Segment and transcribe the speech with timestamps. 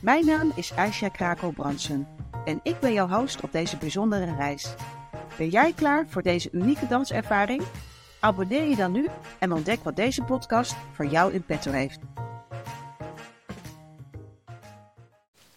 [0.00, 2.08] Mijn naam is Aisha Krakel-Bransen
[2.44, 4.74] en ik ben jouw host op deze bijzondere reis.
[5.36, 7.62] Ben jij klaar voor deze unieke danservaring?
[8.20, 9.06] Abonneer je dan nu
[9.38, 11.98] en ontdek wat deze podcast voor jou in petto heeft.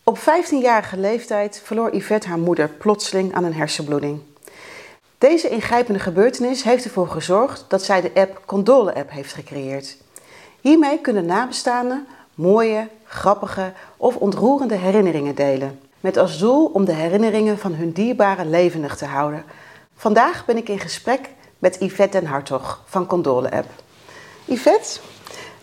[0.04, 4.22] Op 15-jarige leeftijd verloor Yvette haar moeder plotseling aan een hersenbloeding.
[5.18, 9.98] Deze ingrijpende gebeurtenis heeft ervoor gezorgd dat zij de app Condole App heeft gecreëerd.
[10.62, 15.80] Hiermee kunnen nabestaanden mooie, grappige of ontroerende herinneringen delen.
[16.00, 19.44] Met als doel om de herinneringen van hun dierbaren levendig te houden.
[19.96, 23.70] Vandaag ben ik in gesprek met Yvette den Hartog van Condole App.
[24.46, 25.00] Yvette,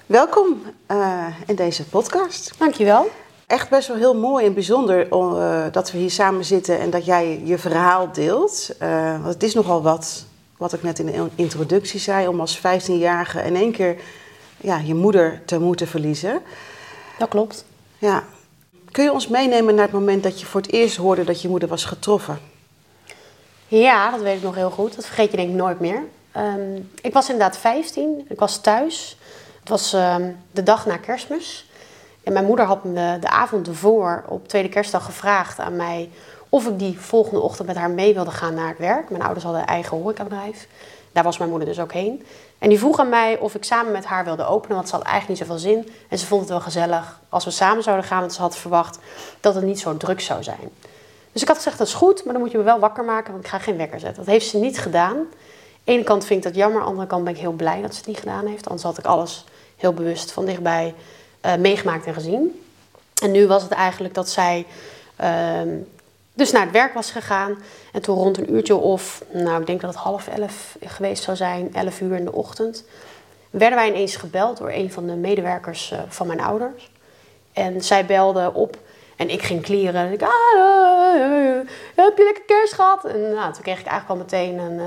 [0.06, 2.52] welkom uh, in deze podcast.
[2.58, 3.10] Dankjewel.
[3.46, 7.04] Echt best wel heel mooi en bijzonder uh, dat we hier samen zitten en dat
[7.04, 8.70] jij je verhaal deelt.
[8.82, 10.24] Uh, want het is nogal wat,
[10.56, 13.96] wat ik net in de introductie zei, om als 15-jarige in één keer
[14.56, 16.42] ja, je moeder te moeten verliezen.
[17.20, 17.64] Dat klopt.
[17.98, 18.24] Ja.
[18.90, 21.48] Kun je ons meenemen naar het moment dat je voor het eerst hoorde dat je
[21.48, 22.38] moeder was getroffen?
[23.68, 24.96] Ja, dat weet ik nog heel goed.
[24.96, 26.02] Dat vergeet je denk ik nooit meer.
[26.36, 28.26] Um, ik was inderdaad 15.
[28.28, 29.16] Ik was thuis.
[29.60, 31.70] Het was um, de dag na kerstmis.
[32.22, 36.10] En mijn moeder had me de avond ervoor op tweede kerstdag gevraagd aan mij
[36.48, 39.10] of ik die volgende ochtend met haar mee wilde gaan naar het werk.
[39.10, 40.66] Mijn ouders hadden een eigen horecabedrijf.
[41.12, 42.26] Daar was mijn moeder dus ook heen.
[42.58, 45.04] En die vroeg aan mij of ik samen met haar wilde openen, want ze had
[45.04, 45.92] eigenlijk niet zoveel zin.
[46.08, 48.98] En ze vond het wel gezellig als we samen zouden gaan, want ze had verwacht
[49.40, 50.70] dat het niet zo druk zou zijn.
[51.32, 53.32] Dus ik had gezegd, dat is goed, maar dan moet je me wel wakker maken,
[53.32, 54.24] want ik ga geen wekker zetten.
[54.24, 55.16] Dat heeft ze niet gedaan.
[55.16, 55.26] Aan
[55.84, 57.80] de ene kant vind ik dat jammer, aan de andere kant ben ik heel blij
[57.80, 58.66] dat ze het niet gedaan heeft.
[58.66, 59.44] Anders had ik alles
[59.76, 60.94] heel bewust van dichtbij
[61.46, 62.62] uh, meegemaakt en gezien.
[63.22, 64.66] En nu was het eigenlijk dat zij
[65.20, 65.60] uh,
[66.40, 67.62] dus naar het werk was gegaan.
[67.92, 71.36] En toen rond een uurtje of, nou ik denk dat het half elf geweest zou
[71.36, 72.84] zijn, elf uur in de ochtend,
[73.50, 76.90] werden wij ineens gebeld door een van de medewerkers uh, van mijn ouders.
[77.52, 78.76] En zij belde op
[79.16, 80.06] en ik ging klieren.
[80.06, 80.30] En ik, ah,
[81.94, 83.04] heb je lekker kerst gehad?
[83.04, 84.80] En nou, toen kreeg ik eigenlijk al meteen een,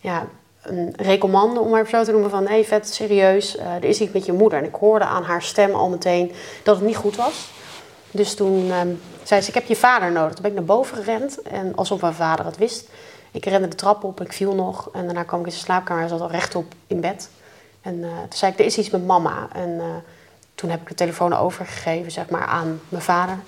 [0.00, 0.26] ja,
[0.62, 4.26] een recommande, om maar zo te noemen, van nee, vet, serieus, er is iets met
[4.26, 4.58] je moeder.
[4.58, 6.32] En ik hoorde aan haar stem al meteen
[6.62, 7.50] dat het niet goed was.
[8.10, 10.32] Dus toen um, zei ze, ik heb je vader nodig.
[10.32, 12.88] Toen ben ik naar boven gerend en alsof mijn vader het wist.
[13.30, 16.00] Ik rende de trap op, ik viel nog en daarna kwam ik in zijn slaapkamer.
[16.00, 17.30] Hij zat al rechtop in bed.
[17.82, 19.48] En uh, toen zei ik, er is iets met mama.
[19.52, 19.84] En uh,
[20.54, 23.38] toen heb ik de telefoon overgegeven, zeg maar, aan mijn vader.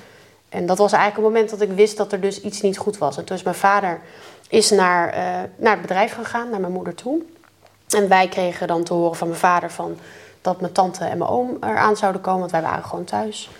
[0.49, 2.99] En dat was eigenlijk het moment dat ik wist dat er dus iets niet goed
[2.99, 3.17] was.
[3.17, 4.01] En toen is mijn vader
[4.49, 5.21] is naar, uh,
[5.57, 7.23] naar het bedrijf gegaan, naar mijn moeder toe.
[7.89, 9.99] En wij kregen dan te horen van mijn vader van
[10.41, 13.51] dat mijn tante en mijn oom eraan zouden komen, want wij waren gewoon thuis.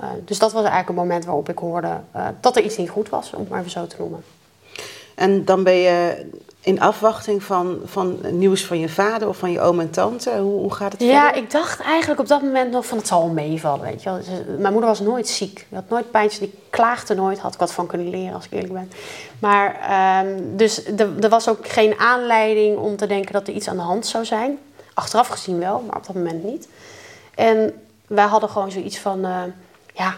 [0.00, 2.90] Uh, dus dat was eigenlijk het moment waarop ik hoorde uh, dat er iets niet
[2.90, 4.24] goed was, om het maar even zo te noemen.
[5.14, 6.26] En dan ben je
[6.60, 10.30] in afwachting van, van nieuws van je vader of van je oom en tante?
[10.30, 11.42] Hoe, hoe gaat het Ja, verder?
[11.42, 14.20] ik dacht eigenlijk op dat moment nog van het zal wel meevallen, weet je wel.
[14.58, 15.54] Mijn moeder was nooit ziek.
[15.68, 17.38] Die had nooit pijntjes, die klaagde nooit.
[17.38, 18.90] Had ik wat van kunnen leren, als ik eerlijk ben.
[19.38, 19.76] Maar,
[20.24, 20.84] um, dus
[21.20, 24.24] er was ook geen aanleiding om te denken dat er iets aan de hand zou
[24.24, 24.58] zijn.
[24.94, 26.68] Achteraf gezien wel, maar op dat moment niet.
[27.34, 27.74] En
[28.06, 29.42] wij hadden gewoon zoiets van, uh,
[29.98, 30.14] ja,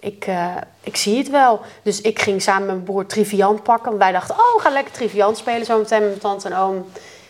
[0.00, 1.60] ik, uh, ik zie het wel.
[1.82, 3.98] Dus ik ging samen met mijn broer Triviant pakken.
[3.98, 6.86] Wij dachten, oh, we gaan lekker Triviant spelen zo meteen met mijn tante en oom.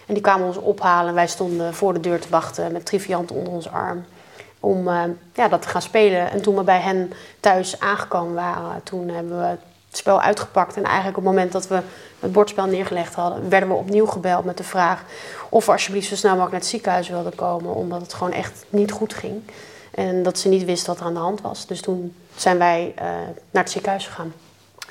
[0.07, 1.09] En die kwamen ons ophalen.
[1.09, 4.05] En wij stonden voor de deur te wachten met Triviant onder onze arm.
[4.61, 5.03] Om uh,
[5.35, 6.31] ja, dat te gaan spelen.
[6.31, 9.61] En toen we bij hen thuis aangekomen waren, toen hebben we het
[9.91, 10.77] spel uitgepakt.
[10.77, 11.81] En eigenlijk op het moment dat we
[12.21, 15.03] het bordspel neergelegd hadden, werden we opnieuw gebeld met de vraag
[15.49, 17.75] of we alsjeblieft zo snel mogelijk naar het ziekenhuis wilden komen.
[17.75, 19.43] Omdat het gewoon echt niet goed ging.
[19.97, 21.67] En dat ze niet wist wat er aan de hand was.
[21.67, 23.03] Dus toen zijn wij uh,
[23.51, 24.33] naar het ziekenhuis gegaan.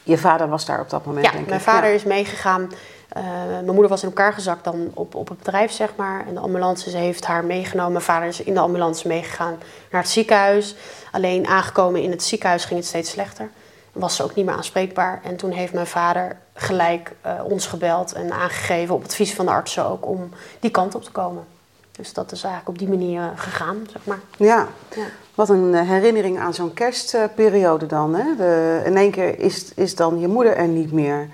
[0.03, 1.49] Je vader was daar op dat moment, ja, denk ik.
[1.49, 1.95] mijn vader ja.
[1.95, 2.71] is meegegaan.
[3.17, 6.27] Uh, mijn moeder was in elkaar gezakt dan op, op het bedrijf, zeg maar.
[6.27, 7.91] En de ambulance heeft haar meegenomen.
[7.91, 9.57] Mijn vader is in de ambulance meegegaan
[9.91, 10.75] naar het ziekenhuis.
[11.11, 13.49] Alleen aangekomen in het ziekenhuis ging het steeds slechter.
[13.91, 15.21] Was ze ook niet meer aanspreekbaar.
[15.23, 19.51] En toen heeft mijn vader gelijk uh, ons gebeld en aangegeven, op advies van de
[19.51, 20.29] artsen ook, om
[20.59, 21.45] die kant op te komen.
[21.97, 24.19] Dus dat is eigenlijk op die manier gegaan, zeg maar.
[24.37, 25.05] Ja, ja.
[25.35, 28.15] wat een herinnering aan zo'n kerstperiode dan.
[28.15, 28.35] Hè?
[28.35, 31.29] De, in één keer is, is dan je moeder er niet meer.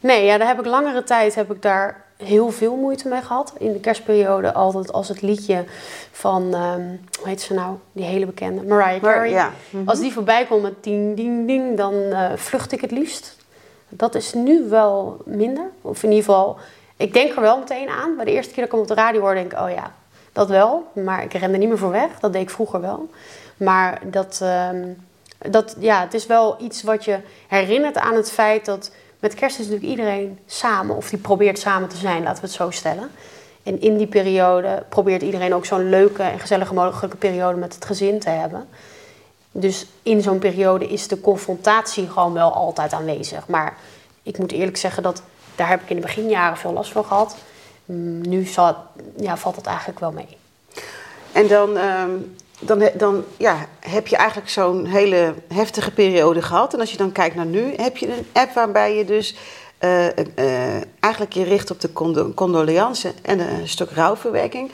[0.00, 3.52] Nee, ja, daar heb ik langere tijd heb ik daar heel veel moeite mee gehad.
[3.58, 5.64] In de kerstperiode altijd als het liedje
[6.10, 6.80] van, ehm,
[7.18, 7.76] hoe heet ze nou?
[7.92, 9.30] Die hele bekende, Mariah Carey.
[9.30, 9.50] ja.
[9.70, 9.88] Mhm.
[9.88, 13.36] Als die voorbij komt met ding, ding, ding, dan eh, vlucht ik het liefst.
[13.88, 15.64] Dat is nu wel minder.
[15.82, 16.56] Of in ieder geval,
[16.96, 18.16] ik denk er wel meteen aan.
[18.16, 19.92] Bij de eerste keer dat ik hem op de radio hoorde, denk ik, oh ja,
[20.32, 20.90] dat wel.
[20.92, 22.20] Maar ik ren er niet meer voor weg.
[22.20, 23.10] Dat deed ik vroeger wel.
[23.56, 24.88] Maar dat, ehm,
[25.38, 29.58] dat, ja, het is wel iets wat je herinnert aan het feit dat met kerst
[29.58, 33.10] is natuurlijk iedereen samen, of die probeert samen te zijn, laten we het zo stellen.
[33.62, 37.84] En in die periode probeert iedereen ook zo'n leuke en gezellige mogelijke periode met het
[37.84, 38.68] gezin te hebben.
[39.52, 43.48] Dus in zo'n periode is de confrontatie gewoon wel altijd aanwezig.
[43.48, 43.76] Maar
[44.22, 45.22] ik moet eerlijk zeggen dat
[45.56, 47.36] daar heb ik in de beginjaren veel last van gehad.
[47.84, 48.76] Mm, Nu zal,
[49.16, 50.36] ja, valt het eigenlijk wel mee.
[51.32, 52.10] En dan, ehm,
[52.60, 56.74] dan, dan ja, heb je eigenlijk zo'n hele heftige periode gehad.
[56.74, 59.36] En als je dan kijkt naar nu, heb je een app waarbij je dus
[59.78, 64.70] eh, eh, eigenlijk je richt op de condo condoleance en een stuk rouwverwerking.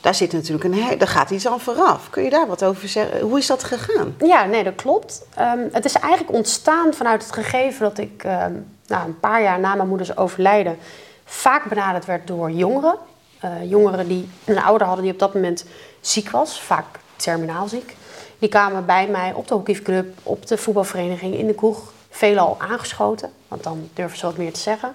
[0.00, 2.10] Daar zit natuurlijk een, daar gaat iets aan vooraf.
[2.10, 3.20] Kun je daar wat over zeggen?
[3.20, 4.14] Hoe is dat gegaan?
[4.18, 5.26] Ja, nee, dat klopt.
[5.34, 8.52] Ehm, het is eigenlijk ontstaan vanuit het gegeven dat ik ehm,
[8.86, 10.78] nou, een paar jaar na mijn moeders overlijden
[11.24, 12.96] vaak benaderd werd door jongeren.
[13.40, 15.64] Eh, jongeren die een ouder hadden die op dat moment
[16.00, 16.84] ziek was, vaak
[17.16, 17.96] terminaal ziek.
[18.38, 23.30] Die kwamen bij mij op de hockeyclub, op de voetbalvereniging, in de kroeg, veelal aangeschoten.
[23.48, 24.94] Want dan durven ze wat meer te zeggen.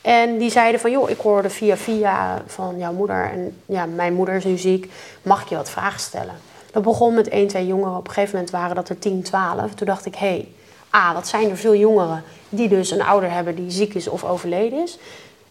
[0.00, 4.14] En die zeiden van, joh, ik hoorde via via van jouw moeder en ja, mijn
[4.14, 4.92] moeder is nu ziek,
[5.22, 6.34] mag ik je wat vragen stellen?
[6.72, 7.96] Dat begon met 1, 2 jongeren.
[7.96, 9.74] Op een gegeven moment waren dat er 10, 12.
[9.74, 10.48] Toen dacht ik, hé, hey,
[10.94, 14.24] A, wat zijn er veel jongeren die dus een ouder hebben die ziek is of
[14.24, 14.98] overleden is.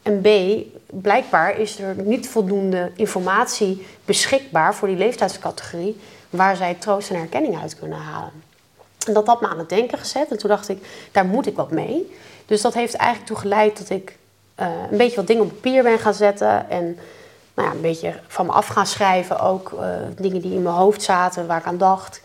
[0.01, 0.27] En B,
[1.01, 5.99] blijkbaar is er niet voldoende informatie beschikbaar voor die leeftijdscategorie
[6.29, 8.31] waar zij troost en herkenning uit kunnen halen.
[9.07, 10.29] En dat had me aan het denken gezet.
[10.29, 12.15] En toen dacht ik, daar moet ik wat mee.
[12.45, 14.17] Dus dat heeft eigenlijk toe geleid dat ik
[14.55, 16.69] eh, een beetje wat dingen op papier ben gaan zetten.
[16.69, 16.97] En
[17.53, 19.39] nou ja, een beetje van me af gaan schrijven.
[19.39, 22.21] Ook eh, dingen die in mijn hoofd zaten, waar ik aan dacht.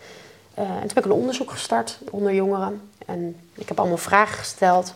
[0.54, 2.80] Eh, en toen heb ik een onderzoek gestart onder jongeren.
[3.06, 4.94] En ik heb allemaal vragen gesteld.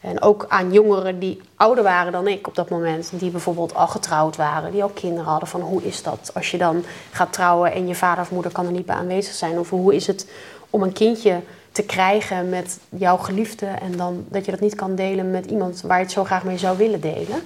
[0.00, 3.10] En ook aan jongeren die ouder waren dan ik op dat moment.
[3.12, 5.48] Die bijvoorbeeld al getrouwd waren, die al kinderen hadden.
[5.48, 8.66] Van hoe is dat als je dan gaat trouwen en je vader of moeder kan
[8.66, 9.58] er niet bij aanwezig zijn?
[9.58, 10.30] Of hoe is het
[10.70, 11.40] om een kindje
[11.72, 15.80] te krijgen met jouw geliefde en dan dat je dat niet kan delen met iemand
[15.80, 17.42] waar je het zo graag mee zou willen delen.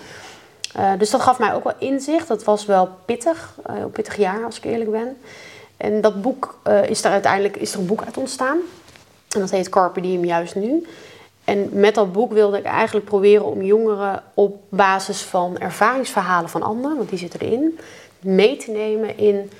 [0.76, 2.29] Uh, dus dat gaf mij ook wel inzicht.
[2.29, 5.17] Dat was wel pittig, uh, pittig jaar als ik eerlijk ben.
[5.82, 8.58] En dat boek uh, is er uiteindelijk is er een boek uit ontstaan.
[9.29, 10.87] En dat heet Carpe Diem juist nu.
[11.44, 16.62] En met dat boek wilde ik eigenlijk proberen om jongeren op basis van ervaringsverhalen van
[16.62, 17.79] anderen, want die zitten erin,
[18.20, 19.50] mee te nemen in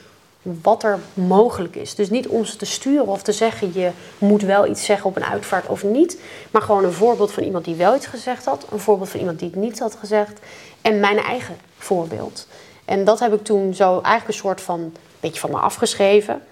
[0.43, 1.95] wat er mogelijk is.
[1.95, 5.17] Dus niet om ze te sturen of te zeggen je moet wel iets zeggen op
[5.17, 6.21] een uitvaart of niet.
[6.51, 8.67] Maar gewoon een voorbeeld van iemand die wel iets gezegd had.
[8.73, 10.41] Een voorbeeld van iemand die het niet had gezegd.
[10.81, 12.47] En mijn eigen voorbeeld.
[12.85, 14.93] En dat heb ik toen zo eigenlijk een soort van
[15.23, 16.43] beetje van me afgeschreven.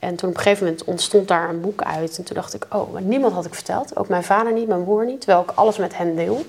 [0.00, 2.18] En toen op een gegeven moment ontstond daar een boek uit.
[2.18, 3.96] En toen dacht ik, oh, maar niemand had ik verteld.
[3.96, 5.20] Ook mijn vader niet, mijn broer niet.
[5.20, 6.44] Terwijl ik alles met hen deel.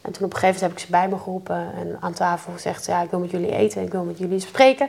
[0.00, 1.72] En toen op een gegeven moment heb ik ze bij me geroepen.
[1.74, 3.82] En aan tafel gezegd, ja, ik wil met jullie eten.
[3.82, 4.88] Ik wil met jullie spreken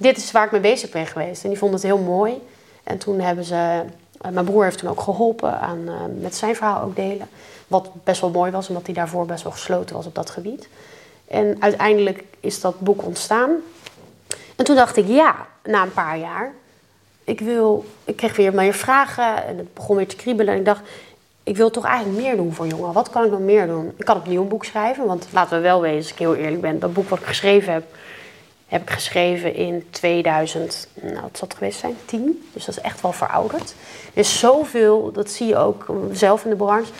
[0.00, 1.42] dit is waar ik mee bezig ben geweest.
[1.42, 2.42] En die vond het heel mooi.
[2.82, 3.82] En toen hebben ze...
[4.30, 7.28] Mijn broer heeft toen ook geholpen aan uh, met zijn verhaal ook delen.
[7.68, 10.68] Wat best wel mooi was, omdat hij daarvoor best wel gesloten was op dat gebied.
[11.28, 13.50] En uiteindelijk is dat boek ontstaan.
[14.60, 16.52] En toen dacht ik, ja, na een paar jaar...
[17.24, 20.52] Ik, wil, ik kreeg weer meer vragen en het begon weer te kriebelen.
[20.52, 20.80] En ik dacht,
[21.42, 22.92] ik wil toch eigenlijk meer doen voor jongeren.
[22.92, 23.92] Wat kan ik nog meer doen?
[23.96, 26.60] Ik kan opnieuw een boek schrijven, want laten we wel wezen, als ik heel eerlijk
[26.60, 26.78] ben...
[26.78, 27.84] dat boek wat ik geschreven heb
[28.66, 32.48] heb ik geschreven in 2000, nou wat zal het geweest zijn, 10.
[32.52, 33.74] Dus dat is echt wel verouderd.
[34.14, 36.92] Er is zoveel, dat zie je ook zelf in de branche,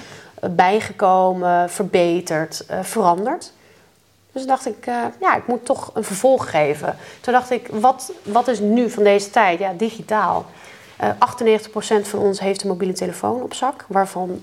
[0.51, 3.53] bijgekomen, verbeterd, uh, veranderd.
[4.33, 6.97] Dus dacht ik, uh, ja, ik moet toch een vervolg geven.
[7.21, 9.59] Toen dacht ik, wat, wat is nu van deze tijd?
[9.59, 10.47] Ja, digitaal.
[11.03, 14.43] Uh, 98% van ons heeft een mobiele telefoon op zak, waarvan 97%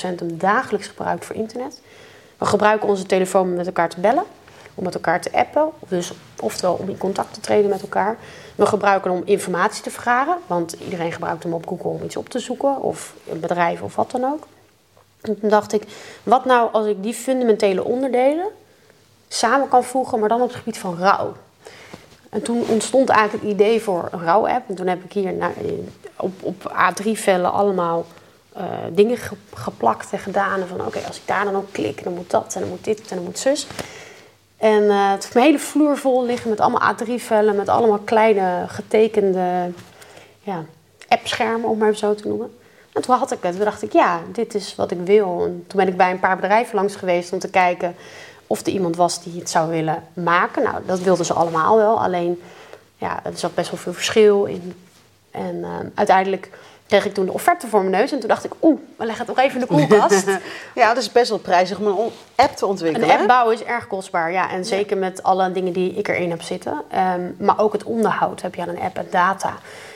[0.00, 1.80] hem dagelijks gebruikt voor internet.
[2.38, 4.24] We gebruiken onze telefoon om met elkaar te bellen
[4.74, 5.70] om met elkaar te appen.
[5.88, 8.16] Dus, oftewel om in contact te treden met elkaar.
[8.54, 10.36] We gebruiken hem om informatie te vergaren.
[10.46, 12.82] Want iedereen gebruikt hem op Google om iets op te zoeken.
[12.82, 14.46] Of een bedrijf of wat dan ook.
[15.20, 15.82] En toen dacht ik,
[16.22, 18.46] wat nou als ik die fundamentele onderdelen
[19.34, 21.32] samen kan voegen, maar dan op het gebied van rouw.
[22.30, 24.68] En toen ontstond eigenlijk het idee voor een rouw-app.
[24.68, 25.52] En toen heb ik hier naar,
[26.16, 28.04] op, op A3-vellen allemaal
[28.56, 28.62] uh,
[28.92, 29.18] dingen
[29.54, 30.60] geplakt en gedaan.
[30.60, 32.84] En van oké, als ik daar dan op klik, dan moet dat en dan moet
[32.84, 33.66] dit en dan moet zus.
[34.56, 38.64] En uh, het heeft mijn hele vloer vol liggen met allemaal A3-vellen, met allemaal kleine
[38.68, 39.70] getekende
[40.40, 40.64] ja,
[41.08, 42.58] appschermen, om maar zo te noemen.
[42.92, 43.54] En toen had ik het.
[43.54, 45.44] Toen dacht ik, ja, dit is wat ik wil.
[45.44, 47.96] En toen ben ik bij een paar bedrijven langs geweest om te kijken
[48.46, 50.62] of er iemand was die het zou willen maken.
[50.62, 52.02] Nou, dat wilden ze allemaal wel.
[52.02, 52.42] Alleen,
[52.96, 54.74] ja, er zat best wel veel verschil in.
[55.30, 56.50] En uh, uiteindelijk
[56.86, 58.12] kreeg ik toen de offerte voor mijn neus.
[58.12, 60.26] En toen dacht ik, oeh, we leggen het nog even in de koelkast.
[60.74, 63.10] ja, dat is best wel prijzig om een app te ontwikkelen.
[63.10, 64.50] Een app bouwen is erg kostbaar, ja.
[64.50, 66.82] En zeker met alle dingen die ik erin heb zitten.
[67.16, 69.54] Um, maar ook het onderhoud heb je aan een app en data.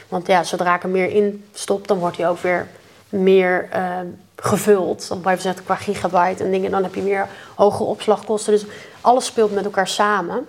[0.09, 2.67] Want ja, zodra ik er meer in stop, dan wordt hij ook weer
[3.09, 3.99] meer uh,
[4.37, 5.09] gevuld.
[5.09, 6.71] Dan blijven zeggen qua gigabyte en dingen.
[6.71, 8.53] Dan heb je meer hogere opslagkosten.
[8.53, 8.67] Dus
[9.01, 10.47] alles speelt met elkaar samen.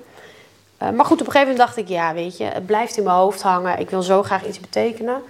[0.81, 3.03] Uh, maar goed, op een gegeven moment dacht ik, ja, weet je, het blijft in
[3.03, 3.79] mijn hoofd hangen.
[3.79, 5.21] Ik wil zo graag iets betekenen.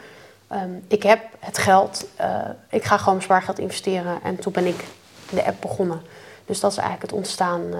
[0.51, 2.27] Um, ik heb het geld, uh,
[2.69, 4.19] ik ga gewoon mijn spaargeld investeren.
[4.23, 4.83] En toen ben ik
[5.29, 6.01] de app begonnen.
[6.45, 7.77] Dus dat is eigenlijk het ontstaan uh,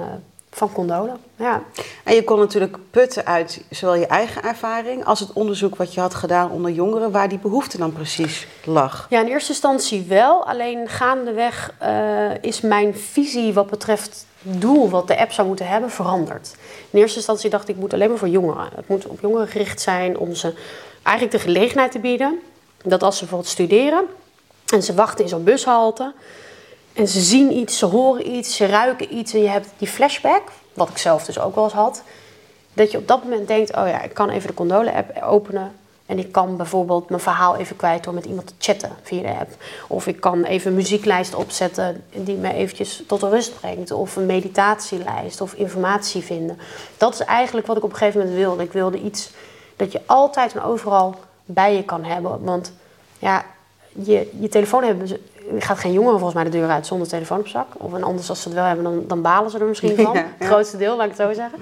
[0.51, 1.17] van Condola.
[1.35, 1.63] Ja.
[2.03, 5.99] En je kon natuurlijk putten uit zowel je eigen ervaring als het onderzoek wat je
[5.99, 9.07] had gedaan onder jongeren, waar die behoefte dan precies lag.
[9.09, 10.45] Ja, in eerste instantie wel.
[10.45, 15.91] Alleen gaandeweg uh, is mijn visie wat betreft doel wat de app zou moeten hebben
[15.91, 16.55] veranderd.
[16.89, 18.69] In eerste instantie dacht ik, ik moet alleen maar voor jongeren.
[18.75, 20.53] Het moet op jongeren gericht zijn om ze
[21.03, 22.39] eigenlijk de gelegenheid te bieden
[22.83, 24.05] dat als ze bijvoorbeeld studeren
[24.73, 26.13] en ze wachten in zo'n bushalte
[26.99, 30.41] en ze zien iets, ze horen iets, ze ruiken iets en je hebt die flashback,
[30.73, 32.03] wat ik zelf dus ook wel eens had,
[32.73, 35.71] dat je op dat moment denkt: oh ja, ik kan even de Condole-app openen
[36.05, 39.39] en ik kan bijvoorbeeld mijn verhaal even kwijt door met iemand te chatten via de
[39.39, 39.51] app.
[39.87, 43.91] Of ik kan even een muzieklijst opzetten die me eventjes tot rust brengt.
[43.91, 46.59] Of een meditatielijst of informatie vinden.
[46.97, 48.63] Dat is eigenlijk wat ik op een gegeven moment wilde.
[48.63, 49.29] Ik wilde iets
[49.75, 51.15] dat je altijd en overal
[51.45, 52.43] bij je kan hebben.
[52.43, 52.73] Want
[53.19, 53.45] ja,
[53.91, 55.07] je, je telefoon hebben
[55.57, 57.67] gaat geen jongeren volgens mij de deur uit zonder telefoon op zak.
[57.77, 60.15] Of en anders als ze het wel hebben, dan, dan balen ze er misschien van.
[60.15, 61.59] Het grootste deel, laat ik het zo zeggen.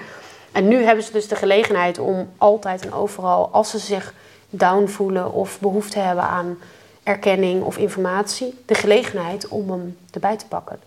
[0.51, 4.13] En nu hebben ze dus de gelegenheid om altijd en overal, als ze zich
[4.49, 6.57] down voelen of behoefte hebben aan
[7.03, 10.79] erkenning of informatie, de gelegenheid om hem erbij te pakken.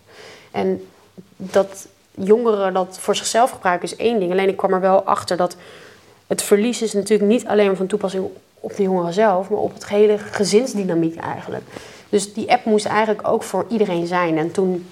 [0.51, 0.87] En
[1.35, 4.31] dat jongeren dat voor zichzelf gebruiken is één ding.
[4.31, 5.55] Alleen ik kwam er wel achter dat
[6.27, 8.25] het verlies is natuurlijk niet alleen van toepassing
[8.59, 11.63] op de jongeren zelf, maar op het hele gezinsdynamiek eigenlijk.
[12.11, 14.37] Dus die app moest eigenlijk ook voor iedereen zijn.
[14.37, 14.89] En toen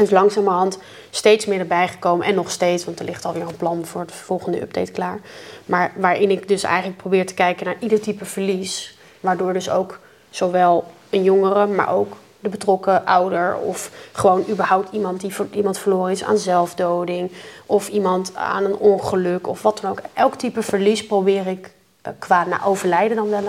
[0.00, 0.78] is langzamerhand
[1.10, 2.26] steeds meer erbij gekomen.
[2.26, 5.20] En nog steeds, want er ligt alweer een plan voor de volgende update klaar.
[5.64, 8.98] Maar waarin ik dus eigenlijk probeer te kijken naar ieder type verlies.
[9.20, 9.98] Waardoor dus ook
[10.30, 16.12] zowel een jongere, maar ook de betrokken ouder of gewoon überhaupt iemand die iemand verloren
[16.12, 17.32] is aan zelfdoding
[17.66, 20.00] of iemand aan een ongeluk of wat dan ook.
[20.12, 21.72] Elk type verlies probeer ik
[22.06, 23.42] uh, qua naar overlijden dan wel,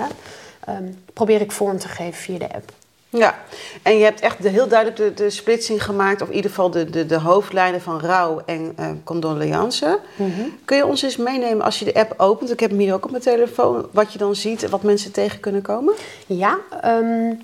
[0.70, 2.72] um, probeer ik vorm te geven via de app.
[3.12, 3.36] Ja,
[3.82, 6.70] en je hebt echt de, heel duidelijk de, de splitsing gemaakt, of in ieder geval
[6.70, 10.00] de, de, de hoofdlijnen van rouw en uh, condoleance.
[10.16, 10.58] Mm -hmm.
[10.66, 12.51] Kun je ons eens meenemen als je de app opent?
[12.51, 15.12] Ik heb hem hier ook op mijn telefoon, wat je dan ziet en wat mensen
[15.12, 15.94] tegen kunnen komen?
[16.25, 17.42] Ja, um,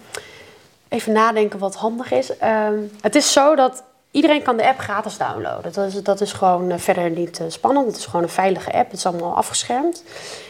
[0.90, 2.30] even nadenken wat handig is.
[2.30, 5.72] Um, het is zo dat iedereen kan de app gratis downloaden.
[5.74, 7.88] Dat is, dat is gewoon uh, verder niet uh, spannend.
[7.88, 8.92] Het is gewoon een veilige app.
[8.92, 10.04] Het is allemaal afgeschermd.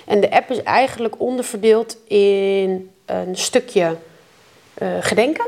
[0.05, 3.95] En de app is eigenlijk onderverdeeld in een stukje
[4.99, 5.45] gedenken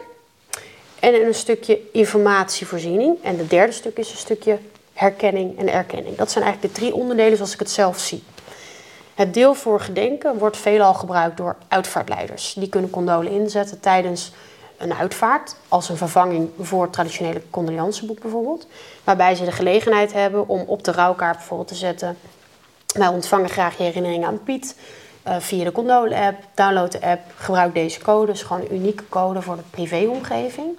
[1.00, 3.24] en een stukje informatievoorziening.
[3.24, 4.60] En het derde stuk is een stukje
[4.94, 6.16] herkenning en erkenning.
[6.16, 8.24] Dat zijn eigenlijk de drie onderdelen zoals ik het zelf zie.
[9.16, 12.54] Het deel voor gedenken wordt veelal gebruikt door uitvaartleiders.
[12.54, 14.32] Die kunnen condolen inzetten tijdens
[14.78, 18.68] een uitvaart als een vervanging voor het traditionele condoleanceboek bijvoorbeeld.
[19.04, 22.18] Waarbij ze de gelegenheid hebben om op de rouwkaart bijvoorbeeld te zetten...
[22.94, 24.76] wij ontvangen graag je herinnering aan Piet
[25.40, 26.44] via de Condole-app.
[26.54, 28.32] Download de app, gebruik deze code.
[28.32, 30.78] is gewoon een unieke code voor de privéomgeving.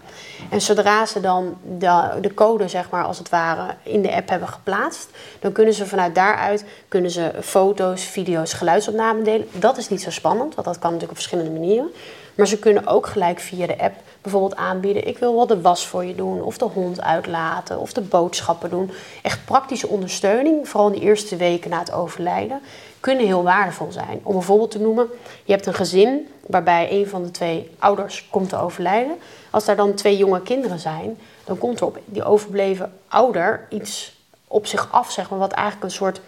[0.51, 4.29] En zodra ze dan de, de code, zeg maar, als het ware, in de app
[4.29, 5.09] hebben geplaatst...
[5.41, 9.49] dan kunnen ze vanuit daaruit kunnen ze foto's, video's, geluidsopnamen delen.
[9.53, 11.91] Dat is niet zo spannend, want dat kan natuurlijk op verschillende manieren.
[12.35, 15.87] Maar ze kunnen ook gelijk via de app bijvoorbeeld aanbieden: ik wil wel de was
[15.87, 18.91] voor je doen, of de hond uitlaten, of de boodschappen doen.
[19.23, 22.61] Echt praktische ondersteuning, vooral in de eerste weken na het overlijden,
[23.01, 24.21] kunnen heel waardevol zijn.
[24.23, 25.07] Om een voorbeeld te noemen:
[25.45, 29.17] je hebt een gezin waarbij een van de twee ouders komt te overlijden.
[29.51, 34.17] Als daar dan twee jonge kinderen zijn, dan komt er op die overbleven ouder iets
[34.49, 36.21] op zich af, zeg maar, wat eigenlijk een soort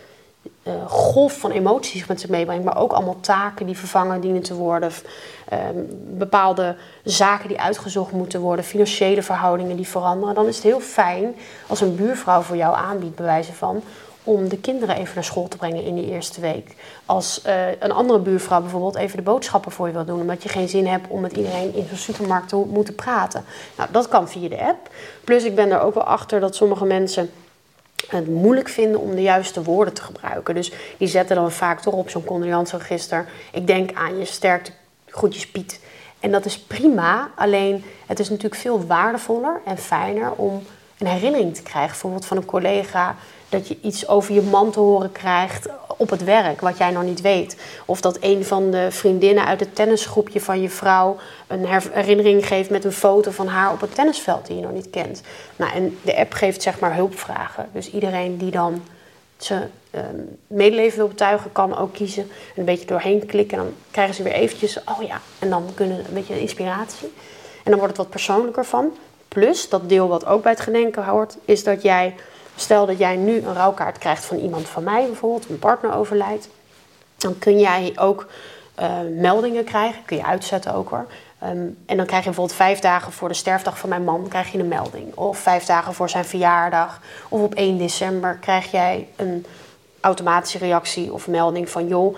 [0.62, 4.54] uh, golf van emoties met zich meebrengt, maar ook allemaal taken die vervangen dienen te
[4.54, 4.92] worden,
[5.52, 5.58] uh,
[6.18, 11.34] bepaalde zaken die uitgezocht moeten worden, financiële verhoudingen die veranderen, dan is het heel fijn
[11.66, 13.82] als een buurvrouw voor jou aanbiedt, bij wijze van,
[14.24, 16.74] om de kinderen even naar school te brengen in die eerste week.
[17.06, 20.48] Als uh, een andere buurvrouw bijvoorbeeld even de boodschappen voor je wil doen, omdat je
[20.48, 23.44] geen zin hebt om met iedereen in zo'n supermarkt te moeten praten.
[23.76, 24.90] Nou, dat kan via de app.
[25.24, 27.30] Plus, ik ben er ook wel achter dat sommige mensen
[28.08, 30.54] het moeilijk vinden om de juiste woorden te gebruiken.
[30.54, 33.28] Dus die zetten dan vaak toch op zo'n condoleanceregister.
[33.52, 34.72] Ik denk aan je sterkte,
[35.10, 35.80] groetjes Piet.
[36.20, 40.62] En dat is prima, alleen het is natuurlijk veel waardevoller en fijner om
[40.98, 41.90] een herinnering te krijgen.
[41.90, 43.16] Bijvoorbeeld van een collega
[43.48, 47.02] dat je iets over je man te horen krijgt op het werk, wat jij nog
[47.02, 47.56] niet weet.
[47.84, 52.70] Of dat een van de vriendinnen uit het tennisgroepje van je vrouw een herinnering geeft
[52.70, 55.22] met een foto van haar op het tennisveld die je nog niet kent.
[55.56, 57.68] Nou, en de app geeft zeg maar hulpvragen.
[57.72, 58.82] Dus iedereen die dan
[59.36, 60.00] zijn uh,
[60.46, 62.22] medeleven wil betuigen, kan ook kiezen.
[62.22, 63.58] En een beetje doorheen klikken.
[63.58, 67.12] En dan krijgen ze weer eventjes, oh ja, en dan kunnen een beetje inspiratie.
[67.64, 68.96] En dan wordt het wat persoonlijker van.
[69.28, 72.14] Plus, dat deel wat ook bij het gedenken hoort, is dat jij
[72.60, 76.48] Stel dat jij nu een rouwkaart krijgt van iemand van mij bijvoorbeeld, een partner overlijdt.
[77.16, 78.26] Dan kun jij ook
[78.80, 81.06] uh, meldingen krijgen, kun je uitzetten ook hoor.
[81.44, 84.52] Um, en dan krijg je bijvoorbeeld vijf dagen voor de sterfdag van mijn man krijg
[84.52, 85.14] je een melding.
[85.14, 87.00] Of vijf dagen voor zijn verjaardag.
[87.28, 89.46] Of op 1 december krijg jij een
[90.00, 92.16] automatische reactie of melding van joh,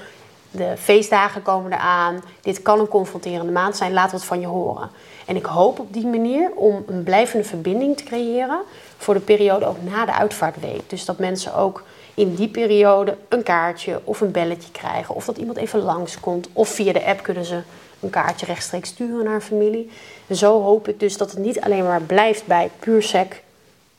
[0.51, 2.23] de feestdagen komen eraan.
[2.41, 4.91] Dit kan een confronterende maand zijn, laat wat van je horen.
[5.27, 8.61] En ik hoop op die manier om een blijvende verbinding te creëren
[8.97, 10.91] voor de periode ook na de uitvaartweek.
[10.91, 11.83] Dus dat mensen ook
[12.15, 15.15] in die periode een kaartje of een belletje krijgen.
[15.15, 16.49] Of dat iemand even langskomt.
[16.53, 17.61] Of via de app kunnen ze
[18.01, 19.91] een kaartje rechtstreeks sturen naar familie.
[20.27, 23.43] En zo hoop ik dus dat het niet alleen maar blijft bij puur sec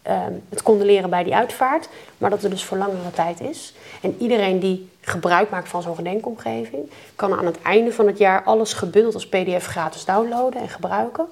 [0.03, 3.73] Ehm, het condoleren bij die uitvaart, maar dat er dus voor langere tijd is.
[4.01, 8.43] En iedereen die gebruik maakt van zo'n gedenkomgeving, kan aan het einde van het jaar
[8.43, 11.25] alles gebundeld als PDF gratis downloaden en gebruiken.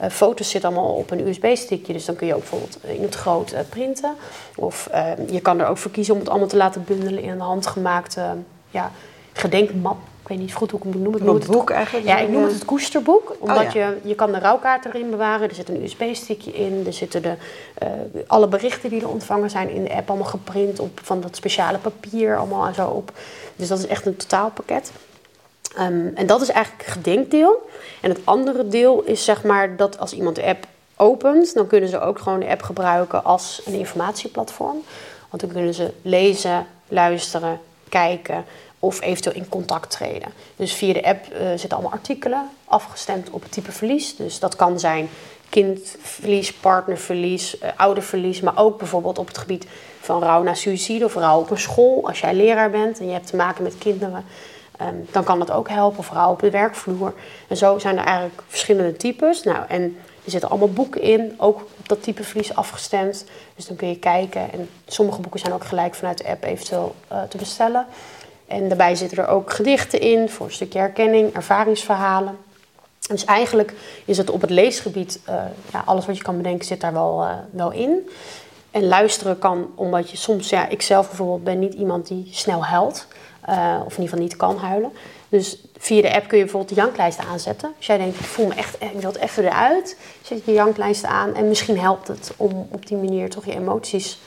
[0.00, 3.14] Uh, foto's zitten allemaal op een USB-stickje, dus dan kun je ook bijvoorbeeld in het
[3.14, 4.14] groot uh, printen.
[4.56, 7.30] Of ehm, je kan er ook voor kiezen om het allemaal te laten bundelen in
[7.30, 8.36] een handgemaakte
[8.70, 8.90] ja,
[9.32, 11.16] gedenkmap ik weet niet goed hoe ik hem noem.
[11.16, 12.06] Ik noem het boek eigenlijk?
[12.06, 13.36] Ja, ik noem het het koesterboek.
[13.38, 15.48] Omdat oh, je, je kan de rouwkaart erin bewaren.
[15.48, 16.82] Er zit een USB-stickje in.
[16.86, 17.34] Er zitten de,
[17.82, 17.88] uh,
[18.26, 21.78] alle berichten die er ontvangen zijn in de app allemaal geprint op van dat speciale
[21.78, 23.12] papier allemaal en zo op.
[23.56, 24.92] Dus dat is echt een totaalpakket.
[25.78, 27.68] Um, en dat is eigenlijk het gedenkdeel.
[28.00, 30.66] En het andere deel is zeg maar dat als iemand de app
[30.96, 34.82] opent, dan kunnen ze ook gewoon de app gebruiken als een informatieplatform.
[35.30, 38.44] Want dan kunnen ze lezen, luisteren, kijken,
[38.78, 40.32] of eventueel in contact treden.
[40.56, 44.16] Dus via de app uh, zitten allemaal artikelen afgestemd op het type verlies.
[44.16, 45.08] Dus dat kan zijn
[45.48, 49.66] kindverlies, partnerverlies, uh, ouderverlies, maar ook bijvoorbeeld op het gebied
[50.00, 52.06] van rouw na suïcide of rouw op een school.
[52.06, 54.24] Als jij leraar bent en je hebt te maken met kinderen,
[54.82, 55.98] um, dan kan dat ook helpen.
[55.98, 57.14] Of rouw op de werkvloer.
[57.48, 59.42] En zo zijn er eigenlijk verschillende types.
[59.42, 63.24] Nou, en er zitten allemaal boeken in, ook op dat type verlies afgestemd.
[63.56, 64.52] Dus dan kun je kijken.
[64.52, 67.86] En sommige boeken zijn ook gelijk vanuit de app eventueel uh, te bestellen.
[68.48, 72.38] En daarbij zitten er ook gedichten in voor een stukje herkenning, ervaringsverhalen.
[73.08, 75.34] Dus eigenlijk is het op het leesgebied, uh,
[75.72, 78.08] ja, alles wat je kan bedenken zit daar wel, uh, wel in.
[78.70, 82.64] En luisteren kan, omdat je soms, ja, ik zelf bijvoorbeeld ben niet iemand die snel
[82.64, 83.06] huilt.
[83.48, 84.92] Uh, of in ieder geval niet kan huilen.
[85.28, 87.72] Dus via de app kun je bijvoorbeeld de janklijst aanzetten.
[87.76, 89.96] Als jij denkt, ik voel me echt, ik wil het even eruit.
[90.22, 94.18] Zet je janklijst aan en misschien helpt het om op die manier toch je emoties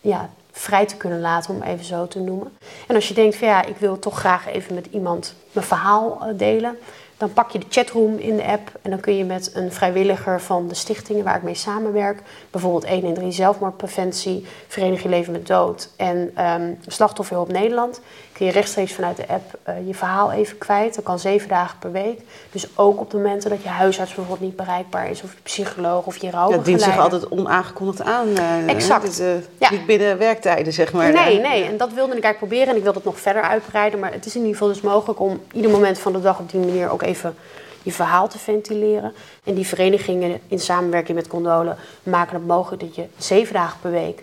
[0.00, 2.56] ja, vrij te kunnen laten, om even zo te noemen.
[2.86, 6.18] En als je denkt van ja, ik wil toch graag even met iemand mijn verhaal
[6.20, 6.78] eh, delen,
[7.16, 10.40] dan pak je de chatroom in de app en dan kun je met een vrijwilliger
[10.40, 15.46] van de stichtingen waar ik mee samenwerk, bijvoorbeeld 1 en 3 zelfmoordpreventie, Vereniging Leven met
[15.46, 18.00] Dood en um, Slachtofferhulp Nederland,
[18.36, 20.94] kun je rechtstreeks vanuit de app uh, je verhaal even kwijt.
[20.94, 22.20] Dat kan zeven dagen per week.
[22.52, 26.06] Dus ook op de momenten dat je huisarts bijvoorbeeld niet bereikbaar is, of je psycholoog
[26.06, 26.56] of je rouwbegeleider.
[26.56, 28.28] Dat dient zich altijd onaangekondigd aan.
[28.28, 29.20] Uh, exact.
[29.20, 29.26] Uh,
[29.58, 29.70] ja.
[29.70, 31.12] Niet binnen werktijden, zeg maar.
[31.12, 31.64] Nee, nee.
[31.64, 34.00] En dat wilde ik eigenlijk proberen en ik wil dat nog verder uitbreiden.
[34.00, 36.50] Maar het is in ieder geval dus mogelijk om ieder moment van de dag op
[36.50, 37.34] die manier ook even
[37.82, 39.12] je verhaal te ventileren.
[39.44, 43.90] En die verenigingen in samenwerking met Condolen maken het mogelijk dat je zeven dagen per
[43.90, 44.22] week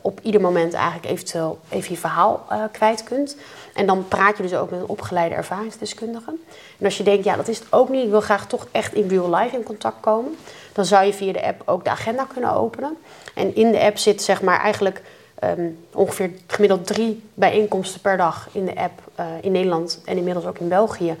[0.00, 3.36] op ieder moment eigenlijk eventueel even je verhaal uh, kwijt kunt.
[3.74, 6.34] En dan praat je dus ook met een opgeleide ervaringsdeskundige.
[6.78, 8.94] En als je denkt, ja, dat is het ook niet, ik wil graag toch echt
[8.94, 10.36] in real life in contact komen,
[10.72, 12.96] dan zou je via de app ook de agenda kunnen openen.
[13.34, 15.02] En in de app zit zeg maar eigenlijk
[15.44, 20.46] um, ongeveer gemiddeld drie bijeenkomsten per dag in de app uh, in Nederland en inmiddels
[20.46, 21.16] ook in België,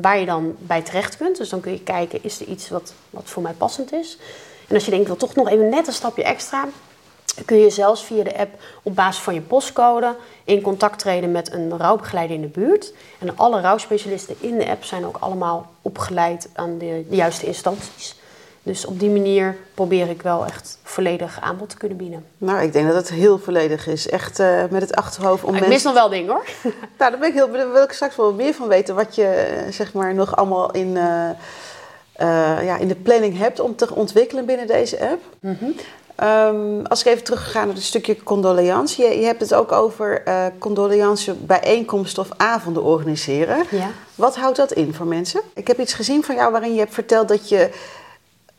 [0.00, 1.36] waar je dan bij terecht kunt.
[1.36, 4.18] Dus dan kun je kijken, is er iets wat, wat voor mij passend is?
[4.68, 6.68] En als je denkt, ik wil toch nog even net een stapje extra,
[7.44, 11.52] kun je zelfs via de app op basis van je postcode in contact treden met
[11.52, 12.92] een rouwbegeleider in de buurt.
[13.18, 18.20] En alle rouwspecialisten in de app zijn ook allemaal opgeleid aan de, de juiste instanties.
[18.64, 22.24] Dus op die manier probeer ik wel echt volledig aanbod te kunnen bieden.
[22.38, 24.08] Nou, ik denk dat het heel volledig is.
[24.08, 25.68] Echt uh, met het achterhoofd om mensen...
[25.68, 26.44] Ik mis nog wel dingen hoor.
[26.98, 28.94] nou, daar ben ik heel, daar wil ik straks wel meer van weten.
[28.94, 31.30] Wat je eh, zeg maar nog allemaal in, uh,
[32.20, 35.22] uh, ja, in de planning hebt om te ontwikkelen binnen deze app.
[35.40, 35.74] Mm -hmm.
[36.22, 39.02] Um, als ik even terug ga naar het stukje condoleance.
[39.02, 43.64] Je, je hebt het ook over uh, condoleance bijeenkomsten of avonden organiseren.
[43.70, 43.90] Ja.
[44.14, 45.40] Wat houdt dat in voor mensen?
[45.54, 47.70] Ik heb iets gezien van jou waarin je hebt verteld dat je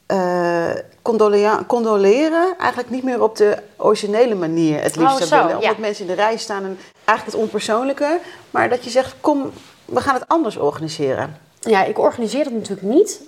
[0.07, 0.69] uh,
[1.01, 5.61] condolea- condoleren eigenlijk niet meer op de originele manier het liefst Oh, zou zo, willen.
[5.61, 5.67] ja.
[5.67, 8.19] Omdat mensen in de rij staan en eigenlijk het onpersoonlijke.
[8.51, 9.51] Maar dat je zegt, kom,
[9.85, 11.37] we gaan het anders organiseren.
[11.59, 13.21] Ja, ik organiseer het natuurlijk niet.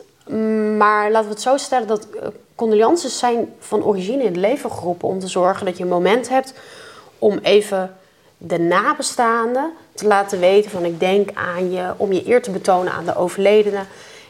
[0.78, 4.72] Maar laten we het zo stellen dat eh, condolences zijn van origine in het leven
[4.72, 6.54] geroepen om te zorgen dat je een moment hebt
[7.20, 7.98] om even
[8.38, 12.94] de nabestaanden te laten weten van ik denk aan je, om je eer te betonen
[12.94, 13.84] aan de overledene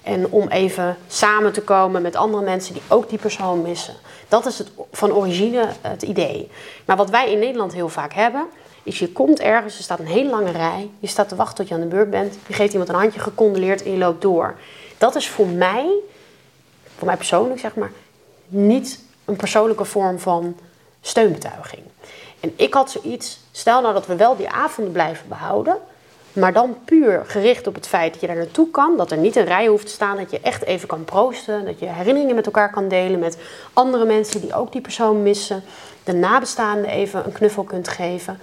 [0.03, 3.93] en om even samen te komen met andere mensen die ook die persoon missen.
[4.27, 6.49] Dat is het, van origine het idee.
[6.86, 8.45] Maar wat wij in Nederland heel vaak hebben,
[8.84, 11.67] is je komt ergens, er staat een hele lange rij, je staat te wachten tot
[11.67, 14.55] je aan de beurt bent, je geeft iemand een handje gecondoleerd en je loopt door.
[14.97, 15.89] Dat is voor mij,
[16.97, 17.91] voor mij persoonlijk zeg maar,
[18.47, 20.58] niet een persoonlijke vorm van
[21.01, 21.84] steunbetuiging.
[22.39, 25.77] En ik had zoiets, stel nou dat we wel die avonden blijven behouden,
[26.34, 29.36] maar dan puur gericht op het feit dat je daar naartoe kan, dat er niet
[29.36, 32.45] een rij hoeft te staan, dat je echt even kan proosten, dat je herinneringen met
[32.45, 33.38] elkaar kan delen met
[33.73, 35.63] andere mensen die ook die persoon missen,
[36.03, 38.39] de nabestaanden even een knuffel kunt geven.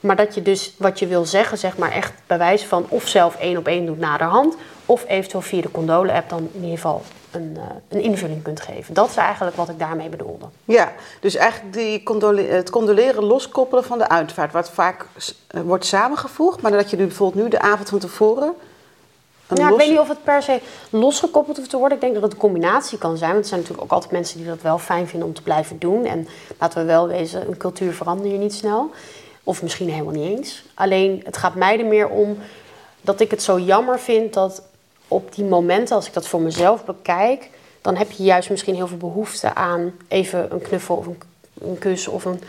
[0.00, 3.08] Maar dat je dus wat je wil zeggen, zeg maar echt bij wijze van of
[3.08, 4.56] zelf één op één doet naderhand,
[4.90, 8.94] of eventueel via de Condole-app dan in ieder geval een, eh, een invulling kunt geven.
[8.94, 10.46] Dat is eigenlijk wat ik daarmee bedoelde.
[10.64, 15.06] Ja, dus eigenlijk die condole- het condoleren loskoppelen van de uitvaart, wat vaak
[15.46, 18.52] eh, wordt samengevoegd, maar dat je nu bijvoorbeeld nu de avond van tevoren.
[19.46, 21.96] een Ja, ik weet niet of het per se losgekoppeld hoeft te worden.
[21.96, 23.30] Ik denk dat het een combinatie kan zijn.
[23.30, 25.78] Want er zijn natuurlijk ook altijd mensen die dat wel fijn vinden om te blijven
[25.78, 26.04] doen.
[26.04, 28.90] En laten we wel wezen, een cultuur verander je niet snel.
[29.44, 30.64] Of misschien helemaal niet eens.
[30.74, 32.38] Alleen, het gaat mij er meer om
[33.00, 34.62] dat ik het zo jammer vind dat
[35.10, 38.88] op die momenten, als ik dat voor mezelf bekijk, dan heb je juist misschien heel
[38.88, 42.42] veel behoefte aan even een knuffel of een, kus of een,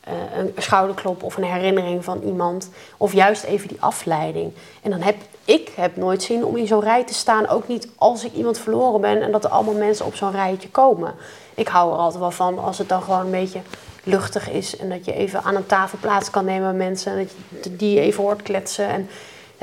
[0.00, 2.70] eh, een schouderklop of een herinnering van iemand.
[2.96, 4.52] Of juist even die afleiding.
[4.82, 7.48] En dan heb ik heb nooit zin om in zo'n rij te staan.
[7.48, 10.68] Ook niet als ik iemand verloren ben en dat er allemaal mensen op zo'n rijtje
[10.68, 11.14] komen.
[11.54, 13.60] Ik hou er altijd wel van als het dan gewoon een beetje
[14.04, 14.76] luchtig is.
[14.76, 17.12] En dat je even aan een tafel plaats kan nemen met mensen.
[17.12, 17.30] En dat
[17.62, 18.88] je die even hoort kletsen.
[18.88, 19.08] En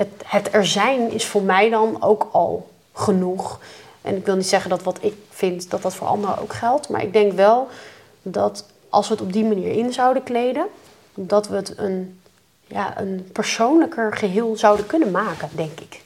[0.02, 3.60] het, het er zijn is voor mij dan ook al genoeg.
[4.02, 6.90] En ik wil niet zeggen dat wat ik vind, dat dat voor anderen ook geldt.
[6.90, 7.68] Maar ik denk wel
[8.22, 10.66] dat als we het op die manier in zouden kleden,
[11.14, 12.22] dat we het een,
[12.68, 16.02] ja, een persoonlijker geheel zouden kunnen maken, denk ik.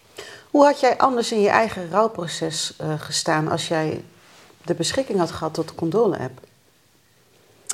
[0.52, 4.04] Hoe had jij anders in je eigen rouwproces eh, gestaan als jij
[4.62, 6.40] de beschikking had gehad tot de Condole-app?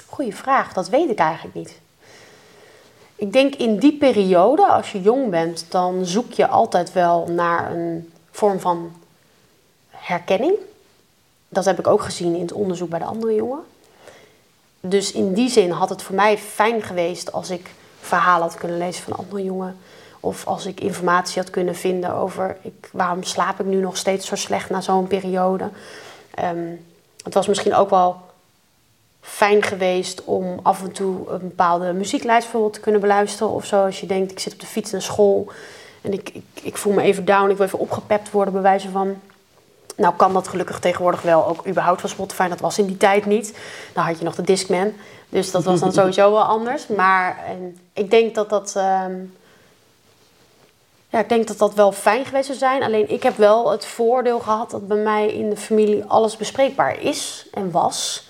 [0.06, 1.81] Goeie vraag, dat weet ik eigenlijk niet.
[3.22, 7.72] Ik denk in die periode, als je jong bent, dan zoek je altijd wel naar
[7.72, 8.92] een vorm van
[9.90, 10.54] herkenning.
[11.50, 13.64] Dat heb ik ook gezien in het onderzoek bij de andere jongen.
[14.80, 18.78] Dus in die zin had het voor mij fijn geweest als ik verhalen had kunnen
[18.78, 19.78] lezen van andere jongen.
[20.20, 24.28] Of als ik informatie had kunnen vinden over ik, waarom slaap ik nu nog steeds
[24.28, 25.70] zo slecht na zo'n periode.
[26.36, 26.68] Ehm,
[27.24, 28.16] het was misschien ook wel
[29.22, 33.54] fijn geweest om af en toe een bepaalde muzieklijst bijvoorbeeld te kunnen beluisteren.
[33.54, 35.52] Of zo, als je denkt, ik zit op de fiets naar school
[36.02, 38.90] en ik, ik, ik voel me even down, ik wil even opgepept worden bij wijze
[38.90, 39.16] van...
[39.96, 42.48] Nou kan dat gelukkig tegenwoordig wel, ook überhaupt van Spotify.
[42.48, 43.58] Dat was in die tijd niet.
[43.94, 44.94] Dan had je nog de Discman.
[45.30, 46.88] Dus dat was dan sowieso wel anders.
[46.88, 48.74] Maar en, ik denk dat dat...
[48.76, 49.14] ehm,
[51.10, 52.84] ja, ik denk dat dat wel fijn geweest zou zijn.
[52.84, 57.02] Alleen ik heb wel het voordeel gehad dat bij mij in de familie alles bespreekbaar
[57.02, 58.30] is en was.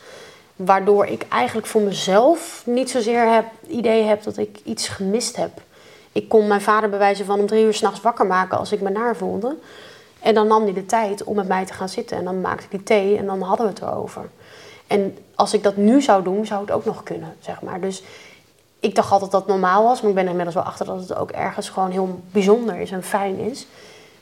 [0.66, 5.52] Waardoor ik eigenlijk voor mezelf niet zozeer het idee heb dat ik iets gemist heb.
[6.12, 8.82] Ik kon mijn vader bij wijze van om drie uur s'nachts wakker maken als ik
[8.82, 9.56] me naar voelde.
[10.20, 12.18] En dan nam hij de tijd om met mij te gaan zitten.
[12.18, 14.30] En dan maakte ik thee en dan hadden we het erover.
[14.88, 17.82] En als ik dat nu zou doen, zou het ook nog kunnen, zeg maar.
[17.82, 18.04] Dus
[18.80, 20.02] ik dacht altijd dat het normaal was.
[20.02, 22.92] Maar ik ben er inmiddels wel achter dat het ook ergens gewoon heel bijzonder is
[22.92, 23.68] en fijn is.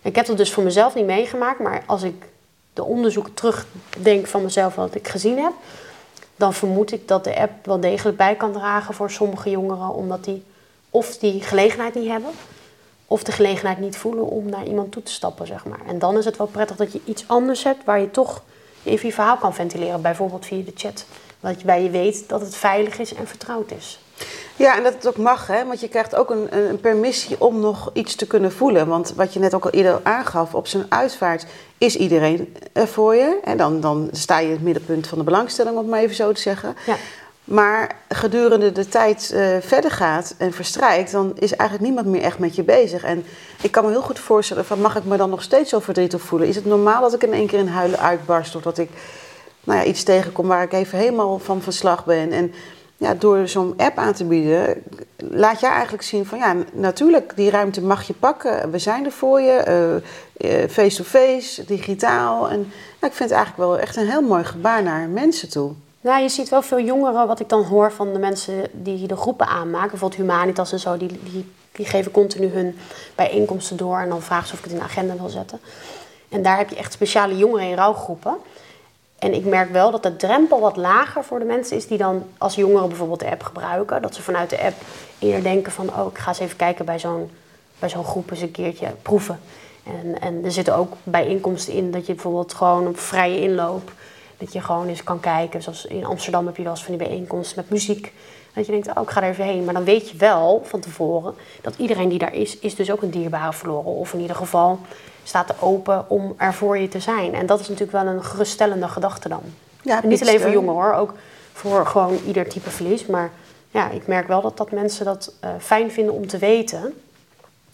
[0.02, 1.60] Ik heb dat dus voor mezelf niet meegemaakt.
[1.60, 2.26] Maar als ik
[2.74, 5.54] de onderzoeken terugdenk van mezelf wat ik gezien heb...
[6.40, 9.94] dan vermoed ik dat de app wel degelijk bij kan dragen voor sommige jongeren.
[9.94, 10.44] Omdat die
[10.90, 12.32] of die gelegenheid niet hebben...
[13.08, 15.80] of de gelegenheid niet voelen om naar iemand toe te stappen, zeg maar.
[15.88, 17.84] En dan is het wel prettig dat je iets anders hebt...
[17.84, 18.44] waar je toch
[18.84, 20.02] even je verhaal kan ventileren.
[20.02, 21.06] Bijvoorbeeld via de chat.
[21.40, 24.00] Waarbij je weet dat het veilig is en vertrouwd is.
[24.56, 25.66] Ja, en dat het ook mag, hè?
[25.66, 28.88] want je krijgt ook een, een permissie om nog iets te kunnen voelen.
[28.88, 31.46] Want wat je net ook al eerder aangaf, op zo'n uitvaart
[31.78, 33.40] is iedereen er voor je.
[33.44, 36.16] En dan, dan sta je in het middenpunt van de belangstelling, om het maar even
[36.16, 36.76] zo te zeggen.
[36.86, 36.96] Ja.
[37.44, 42.40] Maar gedurende de tijd eh, verder gaat en verstrijkt, dan is eigenlijk niemand meer echt
[42.40, 43.04] met je bezig.
[43.04, 43.26] En
[43.62, 46.22] ik kan me heel goed voorstellen, van, mag ik me dan nog steeds zo verdrietig
[46.22, 46.48] voelen?
[46.48, 48.90] Is het normaal dat ik in één keer in huilen uitbarst of dat ik
[49.64, 52.32] nou ja, iets tegenkom waar ik even helemaal van verslag ben?
[52.32, 52.54] En
[53.00, 54.84] ja, door zo'n app aan te bieden,
[55.18, 58.72] laat jij eigenlijk zien van ja, natuurlijk, die ruimte mag je pakken.
[58.72, 62.50] We zijn er voor je, eh, eh, face-to-face, digitaal.
[62.50, 65.72] En nou, ik vind het eigenlijk wel echt een heel mooi gebaar naar mensen toe.
[66.02, 69.16] Nou, je ziet wel veel jongeren, wat ik dan hoor van de mensen die de
[69.16, 72.78] groepen aanmaken, bijvoorbeeld Humanitas en zo, die, die, die geven continu hun
[73.16, 75.60] bijeenkomsten door en dan vragen ze of ik het in de agenda wil zetten.
[76.30, 78.38] En daar heb je echt speciale jongeren in rouwgroepen.
[79.20, 82.24] En ik merk wel dat de drempel wat lager voor de mensen is die dan
[82.38, 84.02] als jongeren bijvoorbeeld de app gebruiken.
[84.02, 84.76] Dat ze vanuit de app
[85.20, 87.32] eerder denken van, oh, ik ga eens even kijken bij zo'n,
[87.80, 89.40] bij zo'n groep eens een keertje proeven.
[89.84, 93.92] En, en er zitten ook bijeenkomsten in dat je bijvoorbeeld gewoon op vrije inloop,
[94.38, 95.62] dat je gewoon eens kan kijken.
[95.62, 98.14] Zoals in Amsterdam heb je wel eens van die bijeenkomsten met muziek.
[98.54, 99.64] Dat je denkt, oh, ik ga er even heen.
[99.64, 103.02] Maar dan weet je wel van tevoren dat iedereen die daar is, is dus ook
[103.02, 103.92] een dierbare verloren.
[103.92, 104.80] Of in ieder geval
[105.30, 107.34] staat er open om er voor je te zijn.
[107.34, 109.42] En dat is natuurlijk wel een geruststellende gedachte dan.
[109.82, 111.14] Ja, niet alleen voor jongeren hoor, ook
[111.54, 113.06] voor gewoon ieder type verlies.
[113.06, 113.32] Maar
[113.72, 116.94] ja, ik merk wel dat, dat mensen dat uh, fijn vinden om te weten.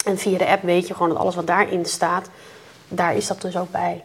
[0.04, 2.28] En via de app weet je gewoon dat alles wat daarin staat,
[2.88, 4.04] daar is dat dus ook bij.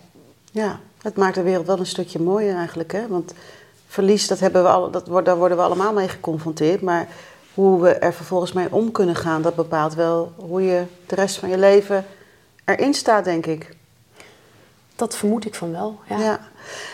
[0.52, 2.92] Ja, het maakt de wereld wel een stukje mooier eigenlijk.
[2.92, 3.08] Hè?
[3.08, 3.34] Want
[3.88, 6.82] verlies, dat hebben we al, dat, daar worden we allemaal mee geconfronteerd.
[6.82, 7.08] Maar
[7.54, 11.38] hoe we er vervolgens mee om kunnen gaan, dat bepaalt wel hoe je de rest
[11.38, 12.06] van je leven
[12.76, 13.76] erin staat, denk ik.
[14.96, 16.20] Dat vermoed ik van wel, ja.
[16.20, 16.40] ja.